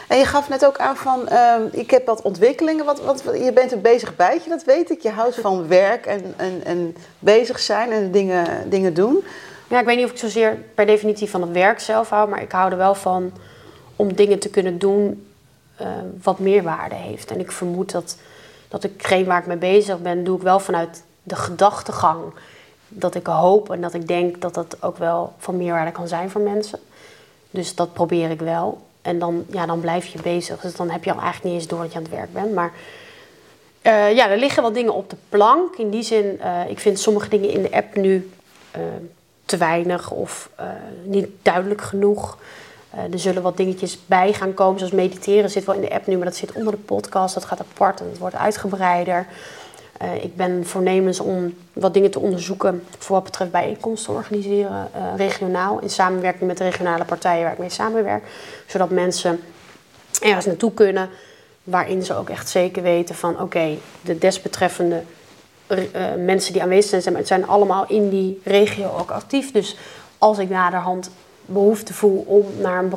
[0.08, 2.86] En je gaf net ook aan van, uh, ik heb wat ontwikkelingen.
[2.86, 5.02] Wat, wat, je bent een bezig bijtje, dat weet ik.
[5.02, 9.24] Je houdt van werk en, en, en bezig zijn en dingen, dingen doen.
[9.68, 12.42] Ja, ik weet niet of ik zozeer per definitie van het werk zelf hou, maar
[12.42, 13.32] ik hou er wel van
[13.96, 15.28] om dingen te kunnen doen
[15.82, 15.88] uh,
[16.24, 17.32] wat meerwaarde heeft.
[17.32, 18.18] En ik vermoed dat,
[18.68, 22.22] dat geen waar ik mee bezig ben, doe ik wel vanuit de gedachtegang
[22.88, 26.30] dat ik hoop en dat ik denk dat dat ook wel van meerwaarde kan zijn
[26.30, 26.80] voor mensen.
[27.50, 28.82] Dus dat probeer ik wel.
[29.02, 30.60] En dan, ja, dan blijf je bezig.
[30.60, 32.54] Dus dan heb je al eigenlijk niet eens door dat je aan het werk bent.
[32.54, 32.72] Maar
[33.82, 35.76] uh, ja, er liggen wel dingen op de plank.
[35.76, 38.32] In die zin, uh, ik vind sommige dingen in de app nu
[38.76, 38.82] uh,
[39.46, 40.50] te weinig of
[41.04, 42.38] niet duidelijk genoeg.
[43.12, 46.16] er zullen wat dingetjes bij gaan komen, zoals mediteren zit wel in de app nu,
[46.16, 47.34] maar dat zit onder de podcast.
[47.34, 49.28] Dat gaat apart en het wordt uitgebreider.
[50.02, 54.90] Uh, ik ben voornemens om wat dingen te onderzoeken voor wat betreft bijeenkomsten te organiseren,
[54.96, 58.24] uh, regionaal, in samenwerking met de regionale partijen waar ik mee samenwerk.
[58.66, 59.40] Zodat mensen
[60.22, 61.10] ergens naartoe kunnen
[61.64, 65.04] waarin ze ook echt zeker weten van oké, de desbetreffende
[65.68, 65.78] uh,
[66.18, 69.52] mensen die aanwezig zijn, zijn allemaal in die regio ook actief.
[69.52, 69.78] Dus
[70.18, 71.10] als ik naderhand
[71.46, 72.90] behoefte voel om naar een,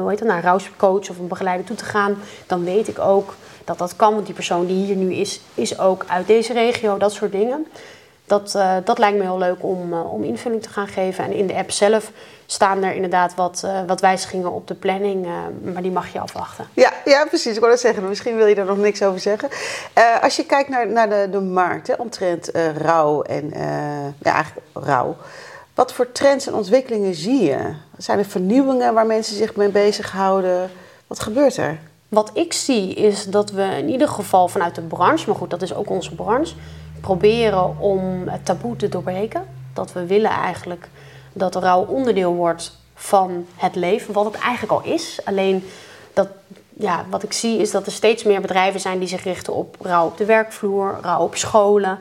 [0.00, 2.98] hoe heet dat, naar een rouwcoach of een begeleider toe te gaan, dan weet ik
[2.98, 3.34] ook
[3.68, 4.14] dat dat kan.
[4.14, 7.66] Want die persoon die hier nu is, is ook uit deze regio, dat soort dingen.
[8.24, 11.24] Dat, uh, dat lijkt me heel leuk om, uh, om invulling te gaan geven.
[11.24, 12.10] En in de app zelf
[12.46, 15.26] staan er inderdaad wat, uh, wat wijzigingen op de planning,
[15.72, 16.66] maar die mag je afwachten.
[16.72, 17.54] Ja, ja precies.
[17.54, 18.08] Ik wou dat zeggen.
[18.08, 19.48] Misschien wil je daar nog niks over zeggen.
[20.22, 23.50] als je kijkt naar, naar de, de markt, hè, omtrent rouw en
[24.18, 25.16] ja, eigenlijk rouw.
[25.74, 27.74] Wat voor trends en ontwikkelingen zie je?
[27.96, 30.70] Zijn er vernieuwingen waar mensen zich mee bezighouden?
[31.06, 31.78] Wat gebeurt er?
[32.08, 35.62] Wat ik zie is dat we in ieder geval vanuit de branche, maar goed, dat
[35.62, 36.54] is ook onze branche,
[37.00, 39.46] proberen om het taboe te doorbreken.
[39.74, 40.88] Dat we willen eigenlijk
[41.32, 45.20] dat rouw onderdeel wordt van het leven, wat het eigenlijk al is.
[45.24, 45.64] Alleen
[46.12, 46.28] dat,
[46.68, 49.76] ja, wat ik zie is dat er steeds meer bedrijven zijn die zich richten op
[49.80, 51.98] rouw op de werkvloer, rouw op scholen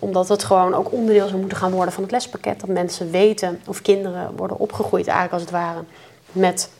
[0.00, 2.60] omdat het gewoon ook onderdeel zou moeten gaan worden van het lespakket.
[2.60, 5.84] Dat mensen weten, of kinderen worden opgegroeid eigenlijk als het ware,
[6.32, 6.70] met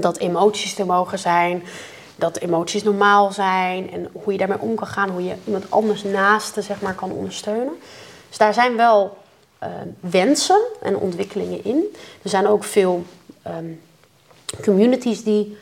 [0.00, 1.62] dat emoties er mogen zijn
[2.20, 6.02] dat emoties normaal zijn en hoe je daarmee om kan gaan, hoe je iemand anders
[6.02, 7.74] naaste zeg maar, kan ondersteunen.
[8.28, 9.16] Dus daar zijn wel
[9.62, 9.68] uh,
[10.00, 11.96] wensen en ontwikkelingen in.
[12.22, 13.04] Er zijn ook veel
[13.46, 13.80] um,
[14.62, 15.56] communities die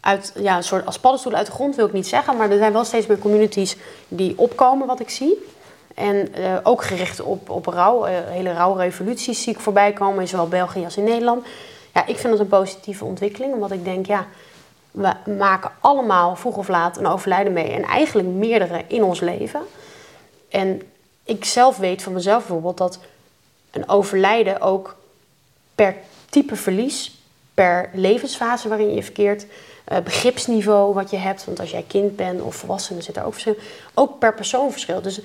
[0.00, 2.58] uit, ja, een soort als paddenstoelen uit de grond wil ik niet zeggen, maar er
[2.58, 3.76] zijn wel steeds meer communities
[4.08, 5.46] die opkomen, wat ik zie.
[5.94, 10.28] En uh, ook gericht op, op rouw, uh, hele rouwrevoluties zie ik voorbij komen, in
[10.28, 11.46] zowel België als in Nederland.
[11.94, 14.26] Ja, ik vind dat een positieve ontwikkeling, omdat ik denk, ja,
[14.90, 17.70] we maken allemaal vroeg of laat een overlijden mee.
[17.70, 19.60] En eigenlijk meerdere in ons leven.
[20.48, 20.82] En
[21.24, 22.98] ik zelf weet van mezelf bijvoorbeeld dat
[23.70, 24.96] een overlijden ook
[25.74, 25.96] per
[26.30, 27.18] type verlies,
[27.54, 29.46] per levensfase waarin je verkeert,
[29.92, 31.44] uh, begripsniveau wat je hebt.
[31.44, 33.56] Want als jij kind bent of volwassene zit er ook verschil.
[33.94, 35.02] Ook per persoon verschil.
[35.02, 35.20] Dus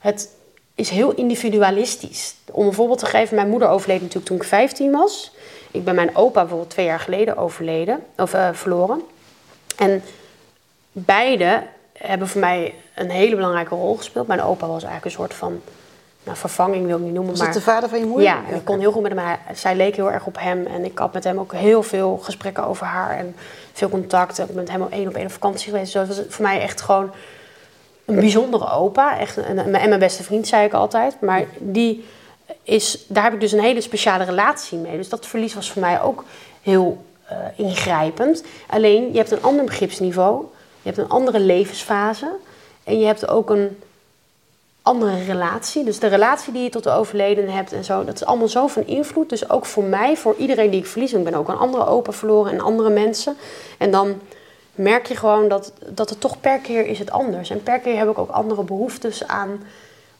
[0.00, 0.28] het
[0.74, 2.34] is heel individualistisch.
[2.52, 5.32] Om een voorbeeld te geven, mijn moeder overleed natuurlijk toen ik 15 was.
[5.76, 9.02] Ik ben mijn opa bijvoorbeeld twee jaar geleden overleden, of uh, verloren.
[9.76, 10.02] En
[10.92, 11.62] beide
[11.92, 14.26] hebben voor mij een hele belangrijke rol gespeeld.
[14.26, 15.60] Mijn opa was eigenlijk een soort van
[16.22, 17.32] nou, vervanging, wil ik niet noemen.
[17.32, 18.24] Was maar, de vader van je moeder?
[18.24, 19.38] Ja, ik kon heel goed met hem.
[19.54, 20.66] Zij leek heel erg op hem.
[20.66, 23.18] En ik had met hem ook heel veel gesprekken over haar.
[23.18, 23.36] En
[23.72, 24.38] veel contact.
[24.38, 25.92] Ik ben met hem op één op één op vakantie geweest.
[25.92, 27.10] Dus het was voor mij echt gewoon
[28.04, 29.18] een bijzondere opa.
[29.18, 31.20] Echt, en, en mijn beste vriend, zei ik altijd.
[31.20, 32.04] Maar die
[32.62, 34.96] is, daar heb ik dus een hele speciale relatie mee.
[34.96, 36.24] Dus dat verlies was voor mij ook
[36.62, 38.42] heel eh, ingrijpend.
[38.66, 40.44] Alleen, je hebt een ander begripsniveau.
[40.82, 42.30] Je hebt een andere levensfase.
[42.84, 43.78] En je hebt ook een
[44.82, 45.84] andere relatie.
[45.84, 48.66] Dus de relatie die je tot de overleden hebt en zo, dat is allemaal zo
[48.66, 49.28] van invloed.
[49.28, 51.12] Dus ook voor mij, voor iedereen die ik verlies.
[51.12, 53.36] Ik ben ook een andere opa verloren en andere mensen.
[53.78, 54.20] En dan
[54.74, 57.50] merk je gewoon dat, dat het toch per keer is het anders.
[57.50, 59.62] En per keer heb ik ook andere behoeftes aan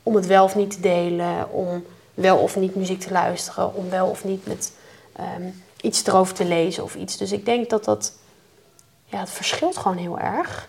[0.03, 1.85] om het wel of niet te delen, om
[2.17, 4.73] wel of niet muziek te luisteren, om wel of niet met
[5.13, 5.49] ehm,
[5.81, 7.17] iets erover te lezen of iets.
[7.17, 8.13] Dus ik denk dat dat,
[9.05, 10.69] ja, het verschilt gewoon heel erg.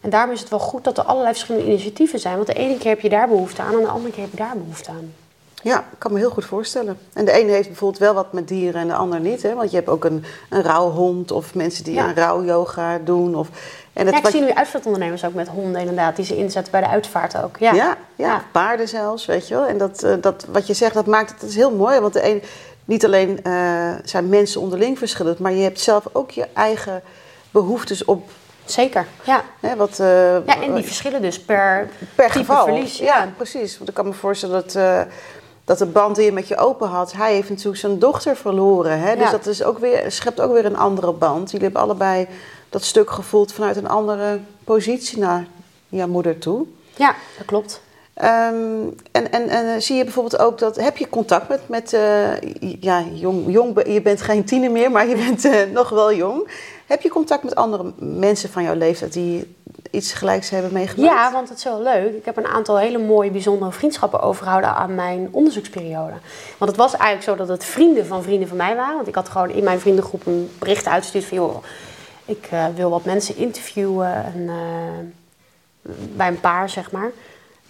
[0.00, 2.34] En daarom is het wel goed dat er allerlei verschillende initiatieven zijn.
[2.34, 4.36] Want de ene keer heb je daar behoefte aan en de andere keer heb je
[4.36, 5.14] daar behoefte aan.
[5.66, 6.98] Ja, ik kan me heel goed voorstellen.
[7.12, 9.42] En de ene heeft bijvoorbeeld wel wat met dieren en de ander niet.
[9.42, 9.54] Hè?
[9.54, 12.08] Want je hebt ook een, een rouwhond of mensen die ja.
[12.08, 13.34] een rouwyoga doen.
[13.34, 13.48] Of,
[13.92, 16.80] en het, ja, ik zie nu uitvaartondernemers ook met honden inderdaad, die ze inzetten bij
[16.80, 17.56] de uitvaart ook.
[17.58, 19.66] Ja, ja, ja, paarden zelfs, weet je wel.
[19.66, 22.00] En dat, uh, dat, wat je zegt, dat maakt het dat is heel mooi.
[22.00, 22.42] Want de een,
[22.84, 27.02] niet alleen uh, zijn mensen onderling verschillend, maar je hebt zelf ook je eigen
[27.50, 28.30] behoeftes op
[28.66, 29.44] Zeker, ja.
[29.60, 30.06] Hè, wat, uh,
[30.46, 32.64] ja, en die verschillen dus per, per geval.
[32.64, 32.98] verlies.
[32.98, 33.28] Ja.
[33.36, 33.76] precies.
[33.76, 35.00] Want ik kan me voorstellen dat, uh,
[35.66, 39.00] dat de band die je met je open had, hij heeft natuurlijk zijn dochter verloren.
[39.00, 39.16] Hè?
[39.16, 41.50] Dus dat is ook weer, schept ook weer een andere band.
[41.50, 42.26] Jullie hebben allebei
[42.70, 45.46] dat stuk gevoeld vanuit een andere positie naar
[45.88, 46.66] jouw moeder toe.
[46.96, 47.80] Ja, dat klopt.
[48.22, 50.76] Um, en, en, en zie je bijvoorbeeld ook dat.
[50.76, 51.68] Heb je contact met.
[51.68, 52.40] met uh,
[52.80, 53.86] ja, jong, jong.
[53.86, 56.48] Je bent geen tiener meer, maar je bent uh, nog wel jong.
[56.86, 59.56] Heb je contact met andere mensen van jouw leeftijd die
[59.90, 61.12] iets gelijks hebben meegemaakt?
[61.12, 62.14] Ja, want het is wel leuk.
[62.14, 66.14] Ik heb een aantal hele mooie, bijzondere vriendschappen overgehouden aan mijn onderzoeksperiode.
[66.58, 68.94] Want het was eigenlijk zo dat het vrienden van vrienden van mij waren.
[68.94, 71.36] Want ik had gewoon in mijn vriendengroep een bericht uitgestuurd van...
[71.36, 71.64] joh,
[72.24, 77.10] ik uh, wil wat mensen interviewen en, uh, bij een paar, zeg maar.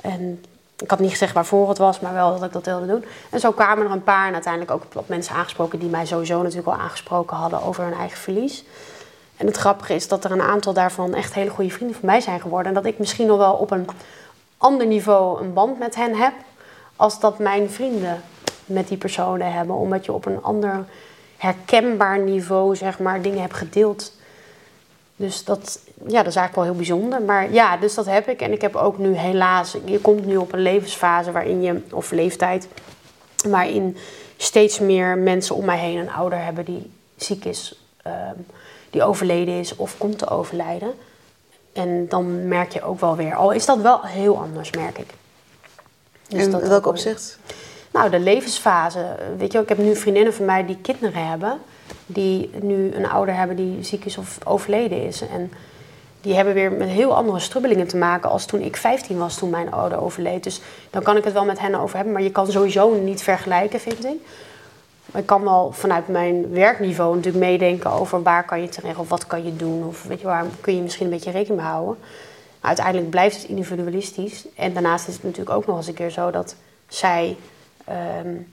[0.01, 0.45] En
[0.79, 3.05] ik had niet gezegd waarvoor het was, maar wel dat ik dat wilde doen.
[3.31, 5.79] En zo kwamen er een paar en uiteindelijk ook wat mensen aangesproken...
[5.79, 8.65] die mij sowieso natuurlijk al aangesproken hadden over hun eigen verlies...
[9.37, 12.21] En het grappige is dat er een aantal daarvan echt hele goede vrienden van mij
[12.21, 12.69] zijn geworden.
[12.69, 13.87] En dat ik misschien nog wel op een
[14.57, 16.33] ander niveau een band met hen heb.
[16.97, 18.23] Als dat mijn vrienden
[18.65, 19.77] met die personen hebben.
[19.77, 20.85] Omdat je op een ander
[21.37, 24.13] herkenbaar niveau, zeg maar, dingen hebt gedeeld.
[25.17, 27.23] Dus dat, ja, dat is eigenlijk wel heel bijzonder.
[27.23, 28.41] Maar ja, dus dat heb ik.
[28.41, 29.77] En ik heb ook nu helaas...
[29.85, 31.83] Je komt nu op een levensfase waarin je...
[31.91, 32.69] Of leeftijd...
[33.49, 33.97] Waarin
[34.37, 37.81] steeds meer mensen om mij heen een ouder hebben die ziek is...
[38.07, 38.47] Um,
[38.91, 40.95] die overleden is of komt te overlijden.
[41.73, 45.09] En dan merk je ook wel weer, al is dat wel heel anders, merk ik.
[46.29, 47.39] Dus in dat welk opzicht?
[47.91, 49.17] Nou, de levensfase.
[49.37, 51.59] Weet je, ik heb nu vriendinnen van mij die kinderen hebben,
[52.07, 55.21] die nu een ouder hebben die ziek is of overleden is.
[55.21, 55.53] En
[56.21, 59.51] die hebben weer met heel andere strubbelingen te maken als toen ik 15 was, toen
[59.51, 60.45] mijn ouder overleed.
[60.45, 63.23] Dus dan kan ik het wel met hen over hebben, maar je kan sowieso niet
[63.23, 64.21] vergelijken, vind ik
[65.15, 69.27] ik kan wel vanuit mijn werkniveau natuurlijk meedenken over waar kan je terecht of wat
[69.27, 69.87] kan je doen.
[69.87, 71.97] Of weet je, waar kun je misschien een beetje rekening mee houden.
[72.61, 74.45] Maar uiteindelijk blijft het individualistisch.
[74.55, 76.55] En daarnaast is het natuurlijk ook nog eens een keer zo dat
[76.89, 77.37] zij
[78.25, 78.53] um,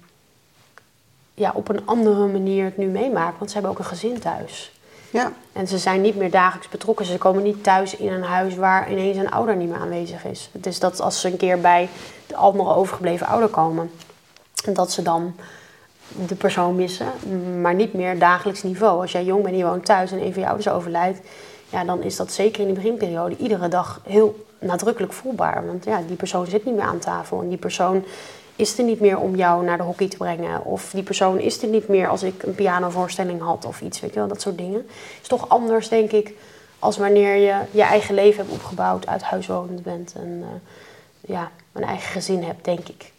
[1.33, 3.37] ja, op een andere manier het nu meemaken.
[3.37, 4.71] Want ze hebben ook een gezin thuis.
[5.09, 5.31] Ja.
[5.53, 7.05] En ze zijn niet meer dagelijks betrokken.
[7.05, 10.49] Ze komen niet thuis in een huis waar ineens een ouder niet meer aanwezig is.
[10.51, 11.89] Het is dat als ze een keer bij
[12.27, 13.91] de andere overgebleven ouder komen,
[14.73, 15.35] dat ze dan
[16.27, 17.07] de persoon missen,
[17.61, 19.01] maar niet meer dagelijks niveau.
[19.01, 21.19] Als jij jong bent en je woont thuis en een van je ouders overlijdt,
[21.69, 25.65] ja, dan is dat zeker in de beginperiode iedere dag heel nadrukkelijk voelbaar.
[25.65, 28.03] Want ja, die persoon zit niet meer aan tafel en die persoon
[28.55, 30.65] is er niet meer om jou naar de hockey te brengen.
[30.65, 34.13] Of die persoon is er niet meer als ik een pianovoorstelling had of iets, weet
[34.13, 34.79] je wel, dat soort dingen.
[34.87, 36.33] Het is toch anders, denk ik,
[36.79, 40.45] als wanneer je je eigen leven hebt opgebouwd, uit huiswonend bent en uh,
[41.21, 43.11] ja, een eigen gezin hebt, denk ik.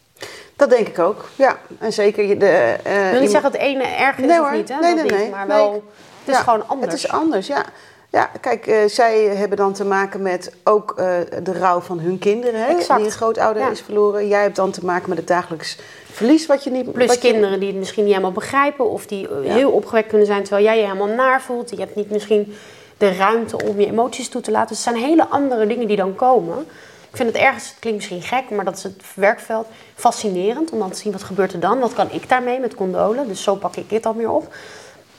[0.56, 1.56] Dat denk ik ook, ja.
[1.78, 2.76] En zeker de...
[2.86, 4.78] Uh, ik wil niet zeggen dat het ene erger is nee, of niet, hè?
[4.78, 5.30] Nee, nee, nee.
[5.30, 5.82] Maar wel,
[6.24, 6.92] het is gewoon anders.
[6.92, 7.64] Het is anders, ja.
[8.10, 11.06] Ja, kijk, uh, zij hebben dan te maken met ook uh,
[11.42, 13.70] de rouw van hun kinderen, hè, die een grootouder ja.
[13.70, 14.28] is verloren.
[14.28, 15.78] Jij hebt dan te maken met het dagelijks
[16.12, 16.92] verlies wat je niet...
[16.92, 17.58] Plus wat kinderen je...
[17.58, 19.54] die het misschien niet helemaal begrijpen of die ja.
[19.54, 21.70] heel opgewekt kunnen zijn terwijl jij je helemaal naar voelt.
[21.70, 22.56] Je hebt niet misschien
[22.98, 24.68] de ruimte om je emoties toe te laten.
[24.68, 26.66] Dus het zijn hele andere dingen die dan komen.
[27.14, 30.70] Ik vind het ergens, het klinkt misschien gek, maar dat is het werkveld fascinerend.
[30.70, 31.78] Om dan te zien wat gebeurt er dan.
[31.78, 33.28] Wat kan ik daarmee met condolen?
[33.28, 34.54] Dus zo pak ik dit dan weer op.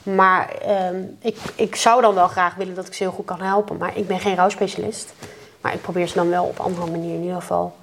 [0.02, 3.40] Maar uh, ik, ik zou dan wel graag willen dat ik ze heel goed kan
[3.40, 3.76] helpen.
[3.76, 5.12] Maar ik ben geen rouwspecialist.
[5.60, 7.76] Maar ik probeer ze dan wel op andere manier in ieder geval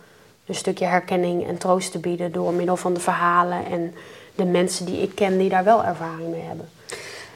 [0.45, 2.31] een stukje herkenning en troost te bieden.
[2.31, 3.95] Door middel van de verhalen en
[4.35, 6.69] de mensen die ik ken die daar wel ervaring mee hebben.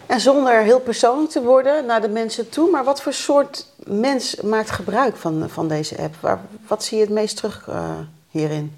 [0.05, 4.35] En zonder heel persoonlijk te worden naar de mensen toe, maar wat voor soort mens
[4.41, 6.15] maakt gebruik van, van deze app?
[6.19, 7.89] Waar, wat zie je het meest terug uh,
[8.29, 8.75] hierin?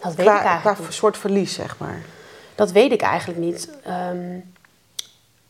[0.00, 0.94] Dat weet ik eigenlijk qua niet.
[0.94, 2.02] soort verlies, zeg maar.
[2.54, 3.68] Dat weet ik eigenlijk niet.
[3.84, 4.38] Ehm,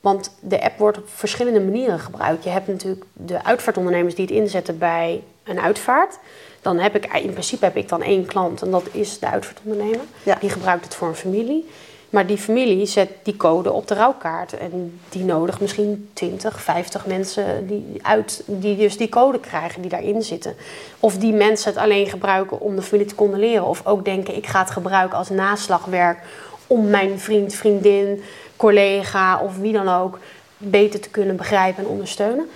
[0.00, 2.44] want de app wordt op verschillende manieren gebruikt.
[2.44, 6.18] Je hebt natuurlijk de uitvaartondernemers die het inzetten bij een uitvaart.
[6.60, 10.04] Dan heb ik, in principe heb ik dan één klant en dat is de uitvaartondernemer.
[10.22, 10.36] Ja.
[10.40, 11.70] Die gebruikt het voor een familie.
[12.12, 14.58] Maar die familie zet die code op de rouwkaart.
[14.58, 19.90] En die nodigt misschien 20, 50 mensen die, uit, die dus die code krijgen, die
[19.90, 20.54] daarin zitten.
[21.00, 23.66] Of die mensen het alleen gebruiken om de familie te condoleren.
[23.66, 26.18] Of ook denken, ik ga het gebruiken als naslagwerk
[26.66, 28.22] om mijn vriend, vriendin,
[28.56, 30.18] collega of wie dan ook
[30.56, 32.48] beter te kunnen begrijpen en ondersteunen.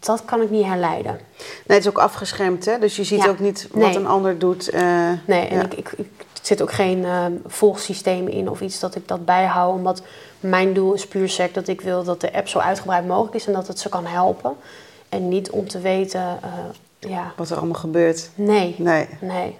[0.00, 1.12] Dat kan ik niet herleiden.
[1.66, 2.78] Nee, het is ook afgeschermd, hè?
[2.78, 3.28] Dus je ziet Ja.
[3.28, 3.96] ook niet wat Nee.
[3.96, 4.68] een ander doet.
[4.68, 4.82] eh,
[5.26, 5.62] Nee, en ja.
[5.64, 6.10] ik, ik, ik
[6.48, 9.74] zit ook geen uh, volgsysteem in of iets dat ik dat bijhoud.
[9.74, 10.02] Omdat
[10.40, 13.46] mijn doel is puur sec dat ik wil dat de app zo uitgebreid mogelijk is
[13.46, 14.56] en dat het ze kan helpen.
[15.08, 18.30] En niet om te weten, uh, ja, Wat er allemaal gebeurt.
[18.34, 19.08] nee, Nee.
[19.20, 19.58] nee.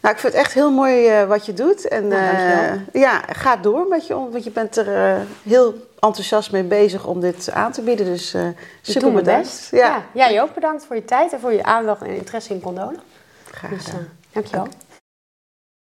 [0.00, 1.88] Nou, ik vind het echt heel mooi eh, wat je doet.
[1.88, 2.72] En Nou, eh,
[3.02, 7.20] ja, ga door met je, want je bent er eh, heel enthousiast mee bezig om
[7.20, 8.06] dit aan te bieden.
[8.06, 9.46] Dus eh Ik super doe mijn bedankt.
[9.48, 9.70] best.
[9.70, 10.28] Ja, Ja.
[10.28, 13.00] jij ook bedankt voor je tijd en voor je aandacht en interesse in condolen.
[13.50, 14.00] graag Dus gedaan.
[14.00, 14.66] uh, dankjewel.